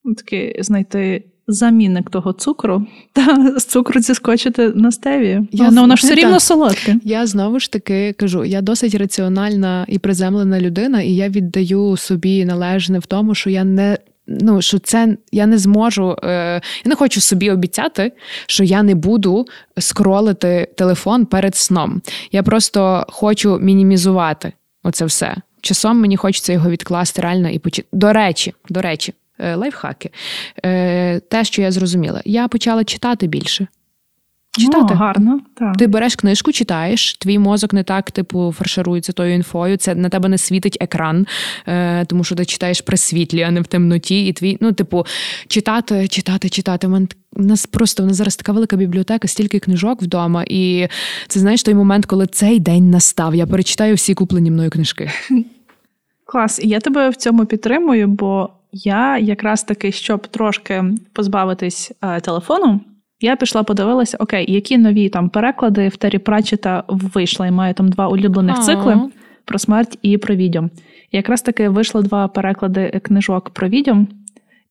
ну, 0.04 0.14
таки 0.14 0.56
знайти 0.60 1.24
замінник 1.48 2.10
того 2.10 2.34
цукру, 2.34 2.86
та 3.14 3.54
з 3.60 3.66
цукру 3.66 4.02
зіскочити 4.02 4.70
на 4.70 4.92
стеві. 4.92 5.42
Я, 5.52 5.72
ну, 5.72 5.82
воно 5.82 5.96
ж 5.96 6.06
все 6.08 6.16
рівно 6.16 6.40
солодке. 6.40 6.96
Я 7.04 7.28
знову 7.28 7.60
ж 7.60 7.72
таки 7.72 8.14
кажу: 8.14 8.46
я 8.46 8.62
досить 8.62 8.96
раціональна 8.96 9.86
і 9.88 10.00
приземлена 10.00 10.60
людина, 10.60 11.02
і 11.02 11.12
я 11.12 11.30
віддаю 11.30 11.98
собі 11.98 12.46
належне 12.46 13.00
в 13.00 13.06
тому, 13.06 13.36
що 13.36 13.50
я 13.50 13.64
не. 13.64 13.98
Ну, 14.30 14.62
що 14.62 14.80
це 14.80 15.18
я 15.32 15.46
не 15.46 15.58
зможу, 15.58 16.16
е, 16.24 16.62
я 16.86 16.90
не 16.90 16.96
хочу 16.96 17.22
собі 17.22 17.52
обіцяти, 17.52 18.12
що 18.48 18.64
я 18.64 18.84
не 18.84 18.96
буду 18.96 19.46
скролити 19.78 20.68
телефон 20.78 21.26
перед 21.26 21.56
сном. 21.56 22.02
Я 22.32 22.44
просто 22.44 23.06
хочу 23.10 23.60
мінімізувати 23.60 24.52
оце 24.84 25.06
все. 25.06 25.36
Часом 25.62 26.00
мені 26.00 26.18
хочеться 26.18 26.54
його 26.54 26.70
відкласти 26.70 27.22
реально 27.22 27.50
і 27.50 27.60
почати. 27.60 27.88
До 27.92 28.14
речі, 28.14 28.54
до 28.70 28.82
речі, 28.82 29.14
лайфхаки. 29.40 30.10
Е, 30.66 31.20
те, 31.20 31.44
що 31.44 31.62
я 31.62 31.72
зрозуміла, 31.72 32.22
я 32.26 32.48
почала 32.48 32.84
читати 32.84 33.28
більше. 33.28 33.68
Читати 34.58 34.94
О, 34.94 34.98
гарно. 34.98 35.40
Так. 35.54 35.78
Ти 35.78 35.88
береш 35.88 36.16
книжку, 36.16 36.52
читаєш, 36.52 37.18
твій 37.18 37.40
мозок 37.40 37.74
не 37.74 37.84
так, 37.84 38.12
типу, 38.12 38.54
фарширується 38.58 39.12
тою 39.14 39.34
інфою. 39.34 39.78
Це 39.78 39.96
на 39.96 40.10
тебе 40.10 40.30
не 40.30 40.38
світить 40.38 40.78
екран, 40.82 41.28
е, 41.68 42.06
тому 42.06 42.24
що 42.24 42.36
ти 42.36 42.46
читаєш 42.46 42.82
при 42.82 42.98
світлі, 42.98 43.42
а 43.42 43.52
не 43.52 43.62
в 43.62 43.68
темноті. 43.68 44.28
І 44.28 44.34
твій, 44.34 44.58
ну, 44.62 44.72
типу, 44.72 45.06
читати, 45.48 46.08
читати, 46.08 46.50
читати. 46.50 46.88
У 46.88 47.44
нас 47.44 47.66
просто 47.66 48.04
у 48.04 48.06
нас 48.06 48.16
зараз 48.16 48.36
така 48.36 48.52
велика 48.52 48.76
бібліотека, 48.76 49.28
стільки 49.28 49.60
книжок 49.60 50.02
вдома. 50.02 50.44
І 50.48 50.88
це 51.28 51.40
знаєш 51.40 51.64
той 51.64 51.74
момент, 51.74 52.06
коли 52.06 52.28
цей 52.28 52.60
день 52.60 52.90
настав. 52.90 53.36
Я 53.36 53.48
перечитаю 53.48 53.96
всі 53.96 54.14
куплені 54.14 54.52
мною 54.52 54.70
книжки. 54.70 55.12
Клас, 56.26 56.60
я 56.64 56.80
тебе 56.80 57.10
в 57.10 57.16
цьому 57.16 57.46
підтримую, 57.46 58.08
бо 58.08 58.50
я 58.72 59.18
якраз 59.18 59.64
таки, 59.64 59.92
щоб 59.92 60.28
трошки 60.28 60.84
позбавитись 61.14 61.92
е, 62.02 62.20
телефону, 62.20 62.82
я 63.20 63.36
пішла, 63.36 63.64
подивилася, 63.64 64.18
окей, 64.20 64.54
які 64.54 64.78
нові 64.78 65.10
там 65.10 65.30
переклади 65.30 65.88
в 65.88 65.96
Террі 65.96 66.18
Пратчета 66.18 66.84
вийшли. 66.88 67.46
Я 67.46 67.52
маю 67.52 67.74
там 67.74 67.90
два 67.90 68.08
улюблених 68.08 68.60
цикли 68.60 69.10
про 69.46 69.60
смерть 69.60 70.00
і 70.02 70.18
про 70.18 70.36
відьом. 70.36 70.70
Якраз 71.12 71.42
таки 71.42 71.70
вийшло 71.70 72.02
два 72.02 72.28
переклади 72.28 73.02
книжок 73.04 73.50
про 73.50 73.70
відьом. 73.70 74.08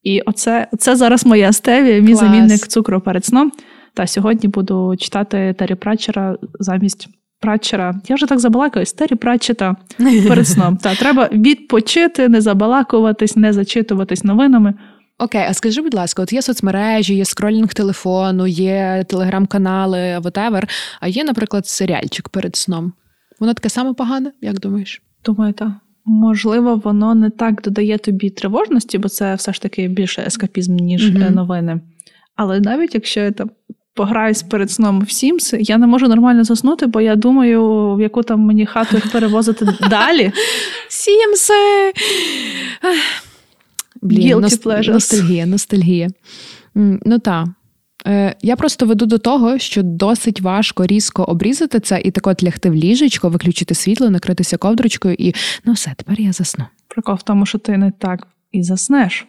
І 0.03 0.21
оце 0.21 0.69
це 0.79 0.97
зараз 0.97 1.27
моя 1.27 1.53
стеві, 1.53 2.01
мій 2.01 2.07
Клас. 2.13 2.21
замінник 2.21 2.67
цукру 2.67 3.01
перед 3.01 3.25
сном. 3.25 3.53
Та 3.95 4.07
сьогодні 4.07 4.49
буду 4.49 4.97
читати 4.99 5.55
Террі 5.59 5.75
Пратчера 5.75 6.37
замість 6.61 7.09
Пратчера. 7.41 8.01
Я 8.09 8.17
вже 8.17 8.27
так 8.27 8.39
забалакаюсь, 8.39 8.93
Террі 8.93 9.15
Пратчета 9.15 9.77
перед 10.29 10.49
сном. 10.49 10.77
Та 10.77 10.95
треба 10.95 11.29
відпочити, 11.33 12.29
не 12.29 12.41
забалакуватись, 12.41 13.37
не 13.37 13.53
зачитуватись 13.53 14.25
новинами. 14.25 14.75
Окей, 15.19 15.45
а 15.49 15.55
скажи, 15.55 15.83
будь 15.83 15.95
ласка, 15.95 16.23
от 16.23 16.33
є 16.33 16.43
соцмережі, 16.43 17.15
є 17.15 17.25
скролінг 17.25 17.75
телефону, 17.75 18.47
є 18.47 19.05
телеграм-канали, 19.09 19.99
whatever, 19.99 20.69
А 21.01 21.09
є, 21.09 21.25
наприклад, 21.25 21.67
серіальчик 21.67 22.29
перед 22.29 22.57
сном. 22.57 22.93
Воно 23.41 23.55
таке 23.55 23.69
саме 23.69 23.95
погане, 23.95 24.33
як 24.41 24.61
думаєш? 24.61 25.03
Думаю, 25.25 25.53
так. 25.53 25.69
Можливо, 26.05 26.77
воно 26.85 27.15
не 27.15 27.31
так 27.31 27.63
додає 27.63 27.99
тобі 27.99 28.31
тривожності, 28.31 28.99
бо 28.99 29.09
це 29.09 29.35
все 29.35 29.53
ж 29.53 29.63
таки 29.63 29.89
більше 29.89 30.23
ескапізм, 30.23 30.77
ніж 30.77 31.11
mm 31.11 31.35
новини. 31.35 31.81
Але 32.37 32.61
навіть 32.61 32.95
якщо 32.95 33.21
я 33.21 33.31
там 33.31 33.51
пограюсь 33.97 34.43
перед 34.43 34.71
сном 34.71 35.01
в 35.01 35.05
Sims, 35.05 35.57
я 35.61 35.79
не 35.79 35.87
можу 35.87 36.09
нормально 36.09 36.45
заснути, 36.45 36.87
бо 36.87 37.01
я 37.01 37.17
думаю, 37.17 37.95
в 37.95 38.01
яку 38.01 38.23
там 38.23 38.41
мені 38.41 38.67
хату 38.67 39.03
перевозити 39.13 39.67
далі. 39.91 40.33
Сімси! 40.89 41.93
Блін, 44.03 44.41
ностальгія, 44.41 45.47
ностальгія. 45.47 46.09
Ну 46.75 47.19
так. 47.19 47.49
Е, 48.07 48.37
я 48.43 48.57
просто 48.57 48.87
веду 48.87 49.07
до 49.07 49.19
того, 49.19 49.59
що 49.59 49.83
досить 49.83 50.41
важко 50.41 50.87
різко 50.87 51.25
обрізати 51.25 51.81
це 51.81 52.01
і 52.05 52.11
так 52.11 52.27
от 52.27 52.45
лягти 52.45 52.71
в 52.71 52.75
ліжечко, 52.75 53.29
виключити 53.29 53.75
світло, 53.75 54.11
накритися 54.11 54.57
ковдрочкою, 54.57 55.17
і 55.19 55.35
ну 55.65 55.73
все, 55.73 55.95
тепер 55.97 56.21
я 56.21 56.33
засну. 56.33 56.65
Прикол 56.89 57.15
в 57.15 57.23
тому, 57.23 57.47
що 57.47 57.59
ти 57.59 57.77
не 57.77 57.91
так 57.91 58.27
і 58.53 58.63
заснеш. 58.63 59.27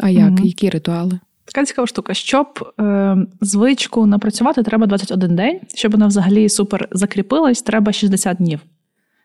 А 0.00 0.08
як? 0.08 0.30
Mm-hmm. 0.30 0.46
Які 0.46 0.70
ритуали? 0.70 1.18
Така 1.44 1.66
цікава 1.66 1.86
штука. 1.86 2.14
Щоб 2.14 2.74
е, 2.80 3.16
звичку 3.40 4.06
напрацювати, 4.06 4.62
треба 4.62 4.86
21 4.86 5.36
день. 5.36 5.60
Щоб 5.74 5.92
вона 5.92 6.06
взагалі 6.06 6.48
супер 6.48 6.88
закріпилась, 6.92 7.62
треба 7.62 7.92
60 7.92 8.36
днів. 8.36 8.60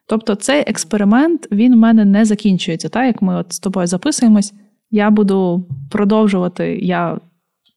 Тобто 0.06 0.36
цей 0.36 0.62
експеримент 0.62 1.48
він 1.52 1.76
в 1.76 1.78
мене 1.78 2.06
не 2.06 2.26
закінчується. 2.26 2.90
Так, 2.90 3.06
як 3.06 3.22
ми 3.22 3.36
от 3.36 3.54
з 3.54 3.60
тобою 3.60 3.88
записуємось, 3.88 4.54
я 4.92 5.10
буду 5.10 5.66
продовжувати 5.92 6.80
я 6.82 7.18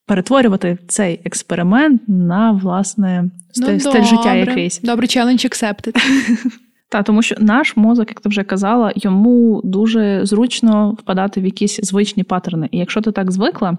перетворювати 0.06 0.78
цей 0.88 1.20
експеримент 1.24 2.02
на 2.08 2.52
власне 2.52 3.24
стиль, 3.52 3.72
ну, 3.72 3.80
стиль 3.80 4.02
життя 4.02 4.34
якийсь. 4.34 4.80
Добре, 4.80 5.06
challenge 5.06 5.46
accepted. 5.46 5.96
Та, 6.88 7.02
тому 7.02 7.22
що 7.22 7.34
наш 7.38 7.76
мозок, 7.76 8.08
як 8.08 8.20
ти 8.20 8.28
вже 8.28 8.42
казала, 8.42 8.92
йому 8.96 9.60
дуже 9.64 10.20
зручно 10.26 10.90
впадати 10.90 11.40
в 11.40 11.44
якісь 11.44 11.80
звичні 11.82 12.22
паттерни. 12.22 12.68
І 12.70 12.78
якщо 12.78 13.00
ти 13.00 13.12
так 13.12 13.30
звикла, 13.30 13.76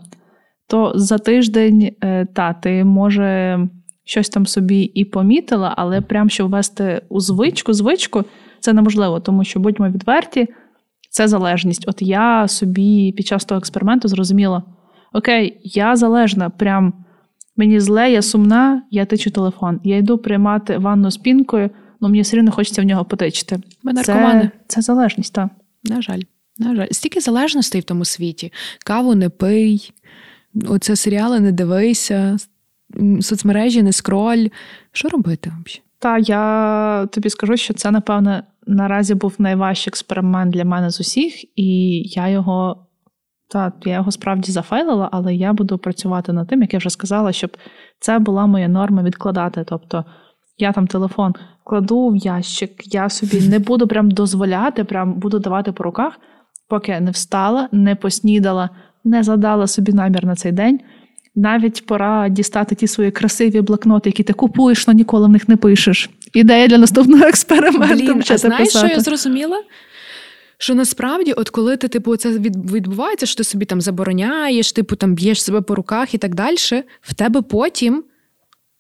то 0.71 0.91
за 0.95 1.17
тиждень 1.17 1.91
е, 2.03 2.25
та 2.25 2.53
ти 2.53 2.83
може 2.83 3.59
щось 4.03 4.29
там 4.29 4.45
собі 4.45 4.81
і 4.81 5.05
помітила, 5.05 5.73
але 5.77 6.01
прям 6.01 6.29
щоб 6.29 6.51
ввести 6.51 7.01
у 7.09 7.19
звичку, 7.19 7.73
звичку 7.73 8.23
це 8.59 8.73
неможливо, 8.73 9.19
тому 9.19 9.43
що 9.43 9.59
будьмо 9.59 9.89
відверті, 9.89 10.47
це 11.09 11.27
залежність. 11.27 11.83
От 11.87 12.01
я 12.01 12.47
собі 12.47 13.13
під 13.17 13.27
час 13.27 13.45
того 13.45 13.59
експерименту 13.59 14.07
зрозуміла: 14.07 14.63
окей, 15.13 15.61
я 15.63 15.95
залежна, 15.95 16.49
прям 16.49 16.93
мені 17.57 17.79
зле, 17.79 18.11
я 18.11 18.21
сумна, 18.21 18.83
я 18.91 19.05
тичу 19.05 19.31
телефон. 19.31 19.79
Я 19.83 19.97
йду 19.97 20.17
приймати 20.17 20.77
ванну 20.77 21.11
з 21.11 21.17
пінкою, 21.17 21.69
ну 22.01 22.07
мені 22.07 22.21
все 22.21 22.37
рівно 22.37 22.51
хочеться 22.51 22.81
в 22.81 22.85
нього 22.85 23.05
потичити. 23.05 23.59
Ми 23.83 23.93
наркомани. 23.93 24.41
Це, 24.41 24.51
це 24.67 24.81
залежність, 24.81 25.33
так. 25.33 25.49
На 25.83 26.01
жаль. 26.01 26.21
На 26.57 26.75
жаль, 26.75 26.87
стільки 26.91 27.19
залежностей 27.19 27.81
в 27.81 27.83
тому 27.83 28.05
світі. 28.05 28.53
Каву 28.85 29.15
не 29.15 29.29
пий, 29.29 29.91
оце 30.67 30.95
серіали 30.95 31.39
не 31.39 31.51
дивися, 31.51 32.37
соцмережі 33.21 33.83
не 33.83 33.93
скроль. 33.93 34.47
Що 34.91 35.09
робити 35.09 35.49
взагалі? 35.49 35.81
Та 35.99 36.17
я 36.17 37.05
тобі 37.11 37.29
скажу, 37.29 37.57
що 37.57 37.73
це, 37.73 37.91
напевне, 37.91 38.43
наразі 38.67 39.15
був 39.15 39.35
найважчий 39.37 39.91
експеримент 39.91 40.53
для 40.53 40.65
мене 40.65 40.89
з 40.89 40.99
усіх, 40.99 41.59
і 41.59 42.01
я 42.05 42.27
його 42.27 42.87
та 43.47 43.71
я 43.85 43.93
його 43.93 44.11
справді 44.11 44.51
зафейлила, 44.51 45.09
але 45.11 45.35
я 45.35 45.53
буду 45.53 45.77
працювати 45.77 46.33
над 46.33 46.47
тим, 46.47 46.61
як 46.61 46.73
я 46.73 46.79
вже 46.79 46.89
сказала, 46.89 47.31
щоб 47.31 47.57
це 47.99 48.19
була 48.19 48.45
моя 48.45 48.67
норма 48.67 49.03
відкладати. 49.03 49.65
Тобто 49.67 50.05
я 50.57 50.71
там 50.71 50.87
телефон 50.87 51.33
кладу 51.63 52.09
в 52.09 52.15
ящик, 52.15 52.93
я 52.93 53.09
собі 53.09 53.49
не 53.49 53.59
буду 53.59 53.87
прям 53.87 54.11
дозволяти, 54.11 54.83
прям 54.83 55.13
буду 55.13 55.39
давати 55.39 55.71
по 55.71 55.83
руках, 55.83 56.19
поки 56.67 56.99
не 56.99 57.11
встала, 57.11 57.69
не 57.71 57.95
поснідала, 57.95 58.69
не 59.03 59.23
задала 59.23 59.67
собі 59.67 59.93
намір 59.93 60.25
на 60.25 60.35
цей 60.35 60.51
день. 60.51 60.79
Навіть 61.35 61.85
пора 61.85 62.29
дістати 62.29 62.75
ті 62.75 62.87
свої 62.87 63.11
красиві 63.11 63.61
блокноти, 63.61 64.09
які 64.09 64.23
ти 64.23 64.33
купуєш, 64.33 64.83
але 64.87 64.95
ніколи 64.95 65.27
в 65.27 65.29
них 65.29 65.49
не 65.49 65.55
пишеш. 65.55 66.09
Ідея 66.33 66.67
для 66.67 66.77
наступного 66.77 67.25
експерименту. 67.25 67.95
Блін, 67.95 68.23
а 68.29 68.37
знаєш, 68.37 68.69
що 68.69 68.87
я 68.87 68.99
зрозуміла? 68.99 69.63
Що 70.57 70.75
насправді, 70.75 71.33
от 71.33 71.49
коли 71.49 71.77
ти 71.77 71.87
типу 71.87 72.15
це 72.15 72.29
відбувається, 72.29 73.25
що 73.25 73.37
ти 73.37 73.43
собі 73.43 73.65
там 73.65 73.81
забороняєш, 73.81 74.71
типу 74.71 74.95
там 74.95 75.15
б'єш 75.15 75.43
себе 75.43 75.61
по 75.61 75.75
руках 75.75 76.13
і 76.13 76.17
так 76.17 76.35
далі, 76.35 76.55
в 77.01 77.13
тебе 77.13 77.41
потім 77.41 78.03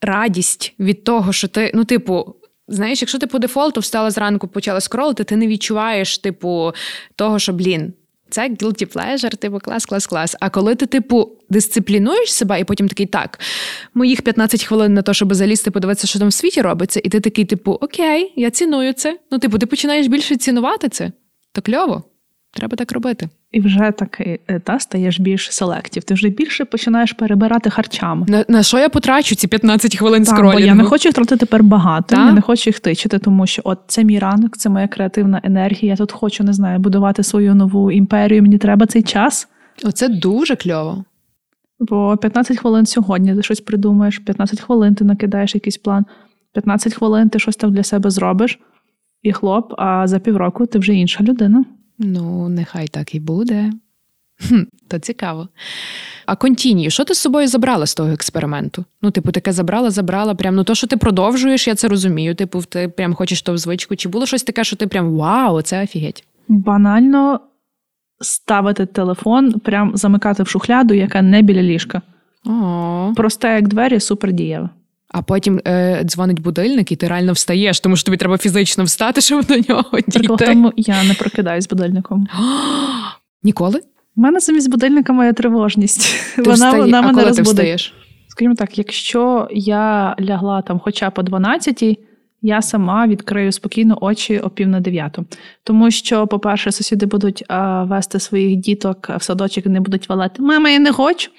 радість 0.01 0.73
від 0.79 1.03
того, 1.03 1.33
що 1.33 1.47
ти, 1.47 1.71
ну, 1.73 1.85
типу. 1.85 2.35
Знаєш, 2.67 3.01
якщо 3.01 3.19
ти 3.19 3.27
по 3.27 3.39
дефолту 3.39 3.81
встала 3.81 4.11
зранку, 4.11 4.47
почала 4.47 4.81
скролити, 4.81 5.23
ти 5.23 5.35
не 5.35 5.47
відчуваєш, 5.47 6.17
типу, 6.17 6.71
того, 7.15 7.39
що 7.39 7.53
блін, 7.53 7.93
це 8.31 8.49
guilty 8.49 8.93
pleasure, 8.93 9.37
типу 9.37 9.59
клас, 9.59 9.85
клас, 9.85 10.07
клас. 10.07 10.35
А 10.39 10.49
коли 10.49 10.75
ти, 10.75 10.85
типу, 10.85 11.31
дисциплінуєш 11.49 12.33
себе, 12.33 12.59
і 12.59 12.63
потім 12.63 12.87
такий 12.87 13.05
так, 13.05 13.39
моїх 13.93 14.21
15 14.21 14.63
хвилин 14.63 14.93
на 14.93 15.01
те, 15.01 15.13
щоб 15.13 15.33
залізти, 15.33 15.71
подивитися, 15.71 16.07
що 16.07 16.19
там 16.19 16.27
в 16.27 16.33
світі 16.33 16.61
робиться, 16.61 17.01
і 17.03 17.09
ти 17.09 17.19
такий, 17.19 17.45
типу, 17.45 17.71
окей, 17.71 18.33
я 18.35 18.49
ціную 18.49 18.93
це. 18.93 19.17
Ну, 19.31 19.39
типу, 19.39 19.57
ти 19.57 19.65
починаєш 19.65 20.07
більше 20.07 20.35
цінувати 20.35 20.89
це. 20.89 21.11
То 21.53 21.61
кльово. 21.61 22.03
Треба 22.53 22.75
так 22.75 22.91
робити. 22.91 23.29
І 23.51 23.61
вже 23.61 23.91
таки 23.97 24.39
е, 24.47 24.59
та 24.59 24.79
стаєш 24.79 25.19
більш 25.19 25.51
селектів. 25.51 26.03
Ти 26.03 26.13
вже 26.13 26.29
більше 26.29 26.65
починаєш 26.65 27.13
перебирати 27.13 27.69
харчами. 27.69 28.25
На 28.29 28.45
на 28.47 28.63
що 28.63 28.79
я 28.79 28.89
потрачу 28.89 29.35
ці 29.35 29.47
15 29.47 29.97
хвилин 29.97 30.23
так, 30.23 30.35
скролінгу? 30.35 30.59
Бо 30.59 30.65
Я 30.65 30.75
не 30.75 30.83
хочу 30.83 31.07
їх 31.09 31.15
тратити 31.15 31.37
тепер 31.37 31.63
багато. 31.63 32.15
Я 32.15 32.31
не 32.31 32.41
хочу 32.41 32.69
їх 32.69 32.79
тичити, 32.79 33.19
тому 33.19 33.47
що 33.47 33.61
от 33.65 33.79
це 33.87 34.03
мій 34.03 34.19
ранок, 34.19 34.57
це 34.57 34.69
моя 34.69 34.87
креативна 34.87 35.41
енергія. 35.43 35.91
Я 35.91 35.95
тут 35.95 36.11
хочу 36.11 36.43
не 36.43 36.53
знаю, 36.53 36.79
будувати 36.79 37.23
свою 37.23 37.55
нову 37.55 37.91
імперію. 37.91 38.41
Мені 38.41 38.57
треба 38.57 38.85
цей 38.85 39.03
час. 39.03 39.47
Оце 39.83 40.09
дуже 40.09 40.55
кльово. 40.55 41.05
Бо 41.79 42.17
15 42.17 42.57
хвилин 42.57 42.85
сьогодні 42.85 43.35
ти 43.35 43.43
щось 43.43 43.61
придумаєш, 43.61 44.19
15 44.19 44.59
хвилин 44.59 44.95
ти 44.95 45.05
накидаєш 45.05 45.55
якийсь 45.55 45.77
план, 45.77 46.05
15 46.53 46.93
хвилин 46.93 47.29
ти 47.29 47.39
щось 47.39 47.55
там 47.55 47.73
для 47.73 47.83
себе 47.83 48.09
зробиш, 48.09 48.59
і 49.23 49.33
хлоп, 49.33 49.73
а 49.77 50.07
за 50.07 50.19
півроку 50.19 50.65
ти 50.65 50.79
вже 50.79 50.93
інша 50.93 51.23
людина. 51.23 51.65
Ну, 52.03 52.49
нехай 52.49 52.87
так 52.87 53.15
і 53.15 53.19
буде. 53.19 53.71
Хм, 54.47 54.61
То 54.87 54.99
цікаво. 54.99 55.47
А 56.25 56.35
контінію, 56.35 56.89
що 56.89 57.03
ти 57.03 57.13
з 57.13 57.17
собою 57.17 57.47
забрала 57.47 57.85
з 57.85 57.95
того 57.95 58.09
експерименту? 58.09 58.85
Ну, 59.01 59.11
типу, 59.11 59.31
таке 59.31 59.51
забрала, 59.51 59.89
забрала. 59.89 60.35
Прям 60.35 60.55
ну 60.55 60.63
то, 60.63 60.75
що 60.75 60.87
ти 60.87 60.97
продовжуєш, 60.97 61.67
я 61.67 61.75
це 61.75 61.87
розумію. 61.87 62.35
Типу, 62.35 62.61
ти 62.61 62.87
прям 62.87 63.13
хочеш 63.13 63.41
то 63.41 63.53
в 63.53 63.57
звичку. 63.57 63.95
Чи 63.95 64.09
було 64.09 64.25
щось 64.25 64.43
таке, 64.43 64.63
що 64.63 64.75
ти 64.75 64.87
прям 64.87 65.15
вау, 65.15 65.61
це 65.61 65.83
офігеть? 65.83 66.23
Банально 66.47 67.39
ставити 68.21 68.85
телефон, 68.85 69.53
прям 69.53 69.91
замикати 69.97 70.43
в 70.43 70.47
шухляду, 70.47 70.93
яка 70.93 71.21
не 71.21 71.41
біля 71.41 71.61
ліжка. 71.61 72.01
О. 72.45 73.13
Просте, 73.15 73.55
як 73.55 73.67
двері, 73.67 73.99
супер 73.99 74.31
дієва. 74.31 74.69
А 75.13 75.21
потім 75.21 75.61
е, 75.65 76.01
дзвонить 76.03 76.39
будильник, 76.39 76.91
і 76.91 76.95
ти 76.95 77.07
реально 77.07 77.33
встаєш, 77.33 77.79
тому 77.79 77.95
що 77.95 78.05
тобі 78.05 78.17
треба 78.17 78.37
фізично 78.37 78.83
встати, 78.83 79.21
щоб 79.21 79.45
до 79.45 79.55
нього 79.55 79.99
дійти. 80.07 80.45
Тому 80.45 80.73
я 80.75 81.03
не 81.03 81.13
прокидаюсь 81.13 81.67
будильником. 81.67 82.27
Ніколи? 83.43 83.81
У 84.15 84.21
мене 84.21 84.39
замість 84.39 84.71
будильника 84.71 85.13
моя 85.13 85.33
тривожність. 85.33 86.35
Ти 86.35 86.41
вона 86.41 86.53
встає... 86.53 86.81
вона 86.81 86.99
а 86.99 87.01
мене 87.01 87.23
коли 87.23 87.35
ти 87.35 87.41
встаєш? 87.41 87.93
Скажімо 88.27 88.55
так, 88.55 88.77
якщо 88.77 89.47
я 89.51 90.15
лягла 90.19 90.61
там 90.61 90.79
хоча 90.79 91.09
по 91.09 91.23
12 91.23 91.99
я 92.41 92.61
сама 92.61 93.07
відкрию 93.07 93.51
спокійно 93.51 93.97
очі 94.01 94.39
о 94.39 94.49
пів 94.49 94.67
на 94.67 94.79
дев'яту. 94.79 95.25
Тому 95.63 95.91
що, 95.91 96.27
по-перше, 96.27 96.71
сусіди 96.71 97.05
будуть 97.05 97.43
а, 97.47 97.83
вести 97.83 98.19
своїх 98.19 98.55
діток 98.59 99.09
в 99.17 99.23
садочок 99.23 99.65
і 99.65 99.69
не 99.69 99.79
будуть 99.79 100.09
валати. 100.09 100.41
Мама, 100.41 100.69
я 100.69 100.79
не 100.79 100.91
хочу. 100.91 101.31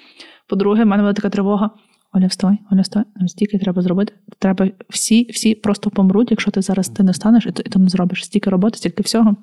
По-друге, 0.47 0.83
в 0.83 0.87
мене 0.87 1.03
буде 1.03 1.13
така 1.13 1.29
тривога. 1.29 1.69
Оля, 2.13 2.27
вставай, 2.27 2.57
Оля, 2.71 2.81
вставай, 2.81 3.05
нам 3.15 3.27
стільки 3.27 3.57
треба 3.57 3.81
зробити. 3.81 4.13
Треба 4.39 4.67
всі, 4.89 5.27
всі 5.31 5.55
просто 5.55 5.89
помруть, 5.89 6.31
якщо 6.31 6.51
ти 6.51 6.61
зараз 6.61 6.89
ти 6.89 7.03
не 7.03 7.13
станеш 7.13 7.45
і 7.45 7.51
ти, 7.51 7.63
і 7.65 7.69
ти 7.69 7.79
не 7.79 7.89
зробиш 7.89 8.25
стільки 8.25 8.49
роботи, 8.49 8.77
стільки 8.77 9.03
всього. 9.03 9.35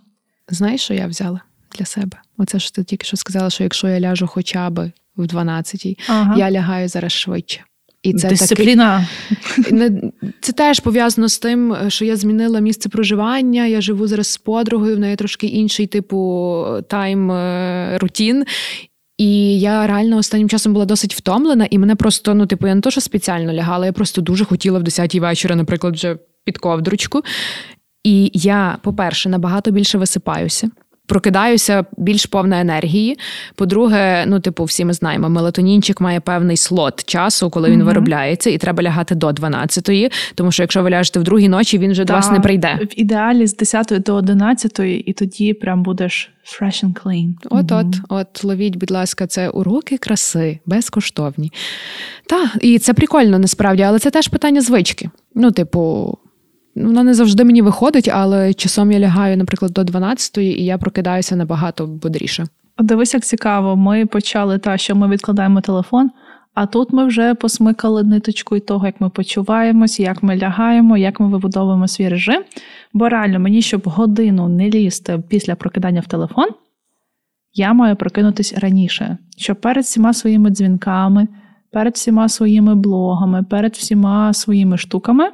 Знаєш, 0.48 0.80
що 0.80 0.94
я 0.94 1.06
взяла 1.06 1.40
для 1.78 1.85
себе? 1.85 2.18
Оце 2.38 2.59
що 2.59 2.70
ти 2.70 2.85
тільки 2.85 3.04
що 3.06 3.16
сказала, 3.16 3.50
що 3.50 3.62
якщо 3.62 3.88
я 3.88 4.00
ляжу 4.00 4.26
хоча 4.26 4.70
б 4.70 4.92
в 5.16 5.22
12-й, 5.22 5.98
Ага. 6.09 6.35
я 6.38 6.50
лягаю 6.50 6.88
зараз 6.88 7.12
швидше. 7.12 7.61
І 8.02 8.14
це 8.14 8.28
Дисципліна. 8.28 9.06
не- 9.70 10.11
це 10.40 10.52
теж 10.52 10.80
пов'язано 10.80 11.28
з 11.28 11.38
тим, 11.38 11.76
що 11.88 12.04
я 12.04 12.16
змінила 12.16 12.61
місце 12.61 12.88
проживання. 12.88 13.66
Я 13.66 13.80
живу 13.80 14.06
зараз 14.06 14.26
з 14.26 14.37
подругою, 14.38 14.96
в 14.96 14.98
неї 14.98 15.16
трошки 15.16 15.46
інший 15.46 15.87
типу 15.87 16.64
тайм 16.88 17.30
е, 17.30 17.98
рутін. 17.98 18.44
І 19.20 19.61
я 19.61 19.87
реально 19.87 20.16
останнім 20.16 20.48
часом 20.48 20.72
була 20.72 20.85
досить 20.85 21.14
втомлена, 21.14 21.66
і 21.70 21.78
мене 21.78 21.96
просто, 21.96 22.35
ну, 22.35 22.46
типу, 22.46 22.66
я 22.66 22.74
не 22.74 22.80
то, 22.80 22.90
що 22.90 23.00
спеціально 23.00 23.52
лягала, 23.52 23.87
я 23.87 23.92
просто 23.92 24.20
дуже 24.20 24.44
хотіла 24.44 24.78
в 24.78 24.83
10-й 24.83 25.20
вечора, 25.20 25.56
наприклад, 25.56 25.94
вже 25.94 26.16
під 26.44 26.59
ковдручку. 26.59 27.22
І 28.04 28.30
я, 28.35 28.78
по-перше, 28.83 29.28
набагато 29.28 29.70
більше 29.70 29.98
висипаюся. 29.98 30.70
Прокидаюся 31.11 31.85
більш 31.96 32.27
повна 32.27 32.61
енергії. 32.61 33.18
По-друге, 33.55 34.25
ну, 34.27 34.40
типу, 34.40 34.64
всі 34.64 34.85
ми 34.85 34.92
знаємо, 34.92 35.29
мелатонінчик 35.29 36.01
має 36.01 36.20
певний 36.20 36.57
слот 36.57 37.05
часу, 37.05 37.51
коли 37.51 37.70
він 37.70 37.79
Мгм. 37.79 37.87
виробляється, 37.87 38.51
і 38.51 38.59
треба 38.59 38.83
лягати 38.83 39.14
до 39.14 39.29
12-ї, 39.31 40.12
тому 40.35 40.53
що 40.53 40.62
якщо 40.62 40.83
ви 40.83 40.90
ляжете 40.90 41.20
в 41.20 41.23
другій 41.23 41.49
ночі, 41.49 41.79
він 41.79 41.92
вже 41.92 42.05
до 42.05 42.12
вас 42.12 42.31
не 42.31 42.40
прийде. 42.40 42.79
В 42.83 43.01
ідеалі 43.01 43.46
з 43.46 43.57
10 43.57 43.99
до 43.99 44.14
11, 44.14 44.79
і 45.07 45.12
тоді 45.12 45.55
прям 45.55 45.83
будеш 45.83 46.31
fresh 46.44 46.85
and 46.85 47.03
clean. 47.03 47.33
От, 47.51 47.73
от, 47.73 47.87
от, 48.09 48.44
ловіть, 48.44 48.77
будь 48.77 48.90
ласка, 48.90 49.27
це 49.27 49.49
уроки 49.49 49.99
краси, 49.99 50.59
безкоштовні. 50.66 51.53
Та, 52.27 52.51
і 52.61 52.79
це 52.79 52.94
прикольно 52.94 53.38
насправді, 53.38 53.83
але 53.83 53.99
це 53.99 54.11
теж 54.11 54.29
питання 54.29 54.61
звички. 54.61 55.11
Ну, 55.35 55.51
типу, 55.51 56.18
воно 56.84 57.02
не 57.02 57.14
завжди 57.14 57.44
мені 57.44 57.62
виходить, 57.62 58.08
але 58.08 58.54
часом 58.54 58.92
я 58.92 58.98
лягаю, 58.98 59.36
наприклад, 59.36 59.72
до 59.72 59.82
12-ї, 59.82 60.40
і 60.40 60.64
я 60.64 60.78
прокидаюся 60.78 61.36
набагато 61.36 61.86
бодріше. 61.86 62.46
Дивись, 62.78 63.14
як 63.14 63.24
цікаво. 63.24 63.76
Ми 63.76 64.06
почали 64.06 64.58
та, 64.58 64.78
що 64.78 64.96
ми 64.96 65.08
відкладаємо 65.08 65.60
телефон, 65.60 66.10
а 66.54 66.66
тут 66.66 66.92
ми 66.92 67.04
вже 67.04 67.34
посмикали 67.34 68.02
ниточкою 68.02 68.60
того, 68.60 68.86
як 68.86 69.00
ми 69.00 69.10
почуваємося, 69.10 70.02
як 70.02 70.22
ми 70.22 70.36
лягаємо, 70.36 70.96
як 70.96 71.20
ми 71.20 71.28
вибудовуємо 71.28 71.88
свій 71.88 72.08
режим. 72.08 72.42
Бо 72.92 73.08
реально, 73.08 73.40
мені, 73.40 73.62
щоб 73.62 73.82
годину 73.84 74.48
не 74.48 74.70
лізти 74.70 75.22
після 75.28 75.54
прокидання 75.54 76.00
в 76.00 76.06
телефон, 76.06 76.48
я 77.54 77.72
маю 77.72 77.96
прокинутись 77.96 78.54
раніше, 78.54 79.18
щоб 79.36 79.60
перед 79.60 79.84
всіма 79.84 80.12
своїми 80.12 80.50
дзвінками, 80.50 81.28
перед 81.72 81.94
всіма 81.94 82.28
своїми 82.28 82.74
блогами, 82.74 83.42
перед 83.42 83.72
всіма 83.72 84.32
своїми 84.32 84.78
штуками 84.78 85.30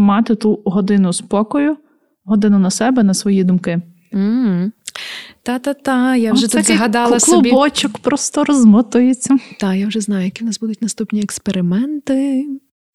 мати 0.00 0.34
ту 0.34 0.62
годину 0.64 1.12
спокою, 1.12 1.76
годину 2.24 2.58
на 2.58 2.70
себе, 2.70 3.02
на 3.02 3.14
свої 3.14 3.44
думки. 3.44 3.80
м 4.14 4.72
Та-та-та, 5.42 6.16
я 6.16 6.32
вже 6.32 6.44
Оце 6.46 6.56
тут 6.56 6.62
такий 6.66 6.76
загадала 6.76 7.20
собі. 7.20 7.50
клубочок 7.50 7.98
просто 7.98 8.44
розмотується. 8.44 9.36
Та, 9.60 9.74
я 9.74 9.86
вже 9.86 10.00
знаю, 10.00 10.24
які 10.24 10.44
в 10.44 10.46
нас 10.46 10.60
будуть 10.60 10.82
наступні 10.82 11.20
експерименти. 11.22 12.46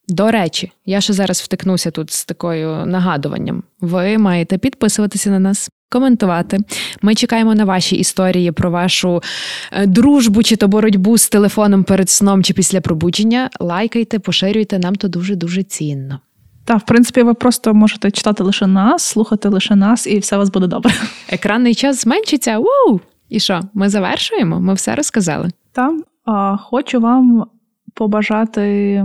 До 0.07 0.31
речі, 0.31 0.71
я 0.85 1.01
ще 1.01 1.13
зараз 1.13 1.41
втикнуся 1.41 1.91
тут 1.91 2.11
з 2.11 2.25
такою 2.25 2.85
нагадуванням. 2.85 3.63
Ви 3.81 4.17
маєте 4.17 4.57
підписуватися 4.57 5.29
на 5.29 5.39
нас, 5.39 5.69
коментувати. 5.91 6.59
Ми 7.01 7.15
чекаємо 7.15 7.55
на 7.55 7.65
ваші 7.65 7.95
історії 7.95 8.51
про 8.51 8.71
вашу 8.71 9.23
е, 9.71 9.85
дружбу 9.87 10.43
чи 10.43 10.55
то 10.55 10.67
боротьбу 10.67 11.17
з 11.17 11.29
телефоном 11.29 11.83
перед 11.83 12.09
сном 12.09 12.43
чи 12.43 12.53
після 12.53 12.81
пробудження. 12.81 13.49
Лайкайте, 13.59 14.19
поширюйте, 14.19 14.79
нам 14.79 14.95
то 14.95 15.07
дуже 15.07 15.35
дуже 15.35 15.63
цінно. 15.63 16.19
Та, 16.65 16.75
в 16.75 16.85
принципі, 16.85 17.23
ви 17.23 17.33
просто 17.33 17.73
можете 17.73 18.11
читати 18.11 18.43
лише 18.43 18.67
нас, 18.67 19.03
слухати 19.03 19.49
лише 19.49 19.75
нас, 19.75 20.07
і 20.07 20.19
все 20.19 20.35
у 20.35 20.39
вас 20.39 20.49
буде 20.49 20.67
добре. 20.67 20.91
Екранний 21.29 21.75
час 21.75 22.01
зменшиться. 22.01 22.59
Уу! 22.59 22.99
І 23.29 23.39
що? 23.39 23.61
Ми 23.73 23.89
завершуємо? 23.89 24.59
Ми 24.59 24.73
все 24.73 24.95
розказали. 24.95 25.49
Та, 25.71 25.97
а, 26.25 26.57
хочу 26.57 26.99
вам 26.99 27.45
побажати 27.93 29.03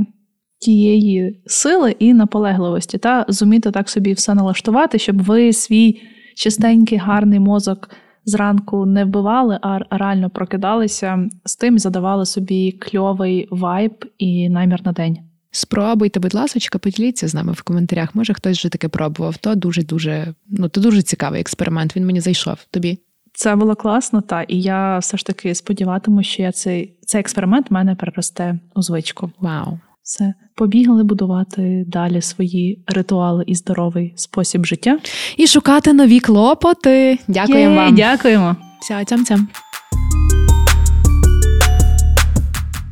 тієї 0.59 1.42
сили 1.46 1.96
і 1.99 2.14
наполегливості, 2.14 2.99
та 2.99 3.25
зуміти 3.29 3.70
так 3.70 3.90
собі 3.90 4.12
все 4.12 4.35
налаштувати, 4.35 4.99
щоб 4.99 5.23
ви 5.23 5.53
свій 5.53 6.01
чистенький, 6.37 6.99
гарний 6.99 7.40
мозок 7.40 7.90
зранку 8.25 8.87
не 8.87 9.05
вбивали, 9.05 9.59
а 9.62 9.79
реально 9.90 10.31
прокидалися 10.31 11.29
з 11.44 11.57
тим, 11.57 11.79
задавали 11.79 12.27
собі 12.27 12.73
кльовий 12.73 13.49
вайб 13.51 14.05
і 14.18 14.49
намір 14.49 14.81
на 14.85 14.92
день. 14.92 15.18
Спробуйте, 15.51 16.21
будь 16.21 16.35
ласка, 16.35 16.79
поділіться 16.79 17.29
з 17.29 17.35
нами 17.35 17.53
в 17.53 17.63
коментарях. 17.63 18.15
Може, 18.15 18.35
хтось 18.35 18.59
вже 18.59 18.69
таке 18.69 18.89
пробував. 18.89 19.37
То 19.37 19.55
дуже 19.55 19.83
дуже 19.83 20.35
ну 20.49 20.69
то 20.69 20.81
дуже 20.81 21.03
цікавий 21.03 21.41
експеримент. 21.41 21.97
Він 21.97 22.07
мені 22.07 22.21
зайшов. 22.21 22.57
Тобі 22.71 22.99
Це 23.33 23.57
було 23.57 23.75
класно, 23.77 24.21
та 24.21 24.43
і 24.43 24.61
я 24.61 24.99
все 24.99 25.17
ж 25.17 25.27
таки 25.27 25.55
сподіватиму, 25.55 26.23
що 26.23 26.43
я 26.43 26.53
цей, 26.53 26.99
цей 27.03 27.21
експеримент 27.21 27.71
в 27.71 27.75
мене 27.75 27.95
переросте 27.95 28.59
у 28.75 28.83
звичку. 28.83 29.31
вау. 29.41 29.79
Все, 30.03 30.35
побігли 30.55 31.05
будувати 31.05 31.85
далі 31.87 32.23
свої 32.23 32.85
ритуали 32.87 33.45
і 33.47 33.55
здоровий 33.55 34.13
спосіб 34.17 34.67
життя. 34.67 34.99
І 35.37 35.47
шукати 35.47 35.93
нові 35.93 36.21
клопоти. 36.21 37.19
Дякуємо 37.29 37.71
Єй, 37.71 37.77
вам. 37.77 37.95
Дякуємо. 37.95 38.57
Вся 38.81 39.05
цям-цям. 39.05 39.49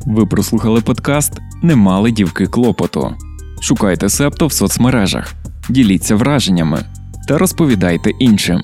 Ви 0.09 0.25
прослухали 0.25 0.81
подкаст 0.81 1.33
Не 1.61 1.75
мали 1.75 2.11
дівки 2.11 2.47
клопоту. 2.47 3.15
Шукайте 3.61 4.09
септо 4.09 4.47
в 4.47 4.53
соцмережах, 4.53 5.33
діліться 5.69 6.15
враженнями 6.15 6.79
та 7.27 7.37
розповідайте 7.37 8.09
іншим. 8.09 8.61